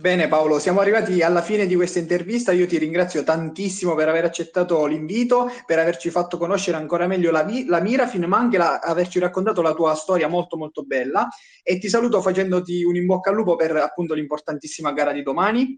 Bene 0.00 0.28
Paolo, 0.28 0.60
siamo 0.60 0.78
arrivati 0.78 1.22
alla 1.22 1.42
fine 1.42 1.66
di 1.66 1.74
questa 1.74 1.98
intervista. 1.98 2.52
Io 2.52 2.68
ti 2.68 2.78
ringrazio 2.78 3.24
tantissimo 3.24 3.96
per 3.96 4.08
aver 4.08 4.26
accettato 4.26 4.86
l'invito, 4.86 5.50
per 5.66 5.80
averci 5.80 6.10
fatto 6.10 6.38
conoscere 6.38 6.76
ancora 6.76 7.08
meglio 7.08 7.32
la, 7.32 7.44
la 7.66 7.80
Mirafin, 7.80 8.26
ma 8.26 8.38
anche 8.38 8.58
la, 8.58 8.78
averci 8.78 9.18
raccontato 9.18 9.60
la 9.60 9.74
tua 9.74 9.96
storia 9.96 10.28
molto 10.28 10.56
molto 10.56 10.84
bella. 10.84 11.26
E 11.64 11.78
ti 11.78 11.88
saluto 11.88 12.22
facendoti 12.22 12.84
un 12.84 12.94
in 12.94 13.06
bocca 13.06 13.30
al 13.30 13.34
lupo 13.34 13.56
per 13.56 13.74
appunto 13.74 14.14
l'importantissima 14.14 14.92
gara 14.92 15.10
di 15.10 15.24
domani. 15.24 15.76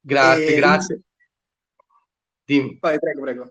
Grazie, 0.00 0.48
e... 0.48 0.56
grazie. 0.56 1.00
Dimmi. 2.44 2.78
Vai, 2.80 2.98
prego, 2.98 3.20
prego. 3.20 3.50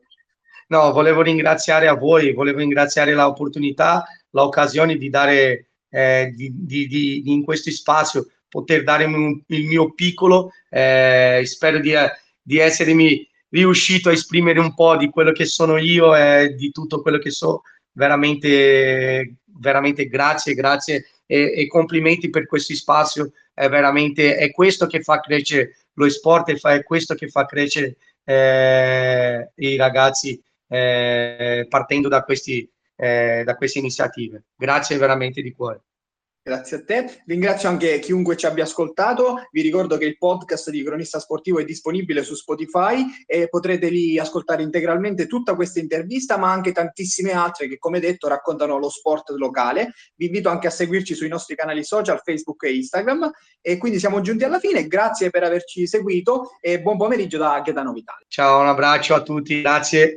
No, 0.67 0.91
volevo 0.91 1.21
ringraziare 1.21 1.87
a 1.87 1.93
voi, 1.93 2.33
volevo 2.33 2.57
ringraziare 2.57 3.13
l'opportunità, 3.13 4.03
l'occasione 4.31 4.97
di 4.97 5.09
dare 5.09 5.69
eh, 5.87 6.33
di, 6.35 6.51
di, 6.53 6.85
di, 6.87 7.31
in 7.31 7.45
questo 7.45 7.71
spazio 7.71 8.27
poter 8.49 8.83
dare 8.83 9.05
il 9.05 9.65
mio 9.65 9.93
piccolo, 9.93 10.51
eh, 10.69 11.41
spero 11.45 11.79
di, 11.79 11.93
di 12.41 12.57
essermi 12.57 13.27
riuscito 13.49 14.09
a 14.09 14.13
esprimere 14.13 14.59
un 14.59 14.73
po' 14.73 14.97
di 14.97 15.09
quello 15.09 15.31
che 15.31 15.45
sono 15.45 15.77
io 15.77 16.15
e 16.15 16.55
di 16.55 16.71
tutto 16.71 17.01
quello 17.01 17.17
che 17.17 17.31
so 17.31 17.61
veramente, 17.93 19.37
veramente 19.45 20.07
grazie, 20.07 20.53
grazie 20.53 21.05
e, 21.25 21.53
e, 21.55 21.67
complimenti 21.67 22.29
per 22.29 22.45
questo 22.45 22.73
spazio. 22.73 23.31
È 23.53 23.67
veramente 23.67 24.35
è 24.35 24.51
questo 24.51 24.87
che 24.87 25.01
fa 25.01 25.19
crescere 25.19 25.75
lo 25.93 26.09
sport, 26.09 26.51
è 26.51 26.83
questo 26.83 27.15
che 27.15 27.27
fa 27.27 27.45
crescere 27.45 27.97
eh, 28.23 29.51
i 29.55 29.75
ragazzi 29.75 30.41
eh, 30.67 31.65
partendo 31.67 32.07
da, 32.07 32.23
questi, 32.23 32.69
eh, 32.95 33.43
da 33.43 33.55
queste 33.55 33.79
iniziative. 33.79 34.43
Grazie 34.55 34.97
veramente 34.97 35.41
di 35.41 35.51
cuore. 35.51 35.81
Grazie 36.49 36.77
a 36.77 36.83
te. 36.83 37.21
Ringrazio 37.27 37.69
anche 37.69 37.99
chiunque 37.99 38.35
ci 38.35 38.47
abbia 38.47 38.63
ascoltato. 38.63 39.47
Vi 39.51 39.61
ricordo 39.61 39.97
che 39.97 40.05
il 40.05 40.17
podcast 40.17 40.71
di 40.71 40.81
Cronista 40.83 41.19
Sportivo 41.19 41.59
è 41.59 41.63
disponibile 41.63 42.23
su 42.23 42.33
Spotify 42.33 43.05
e 43.27 43.49
potrete 43.49 43.89
lì 43.89 44.17
ascoltare 44.17 44.63
integralmente 44.63 45.27
tutta 45.27 45.53
questa 45.53 45.79
intervista, 45.79 46.39
ma 46.39 46.51
anche 46.51 46.71
tantissime 46.71 47.33
altre 47.33 47.67
che, 47.67 47.77
come 47.77 47.99
detto, 47.99 48.27
raccontano 48.27 48.79
lo 48.79 48.89
sport 48.89 49.29
locale. 49.37 49.93
Vi 50.15 50.25
invito 50.25 50.49
anche 50.49 50.65
a 50.65 50.71
seguirci 50.71 51.13
sui 51.13 51.27
nostri 51.27 51.53
canali 51.55 51.83
social, 51.83 52.19
Facebook 52.23 52.63
e 52.63 52.73
Instagram. 52.73 53.29
E 53.61 53.77
quindi 53.77 53.99
siamo 53.99 54.19
giunti 54.21 54.43
alla 54.43 54.57
fine. 54.57 54.87
Grazie 54.87 55.29
per 55.29 55.43
averci 55.43 55.85
seguito 55.85 56.57
e 56.61 56.81
buon 56.81 56.97
pomeriggio 56.97 57.37
da 57.37 57.61
Gaetano 57.63 57.93
Vitale. 57.93 58.25
Ciao, 58.27 58.61
un 58.61 58.69
abbraccio 58.69 59.13
a 59.13 59.21
tutti. 59.21 59.61
Grazie. 59.61 60.15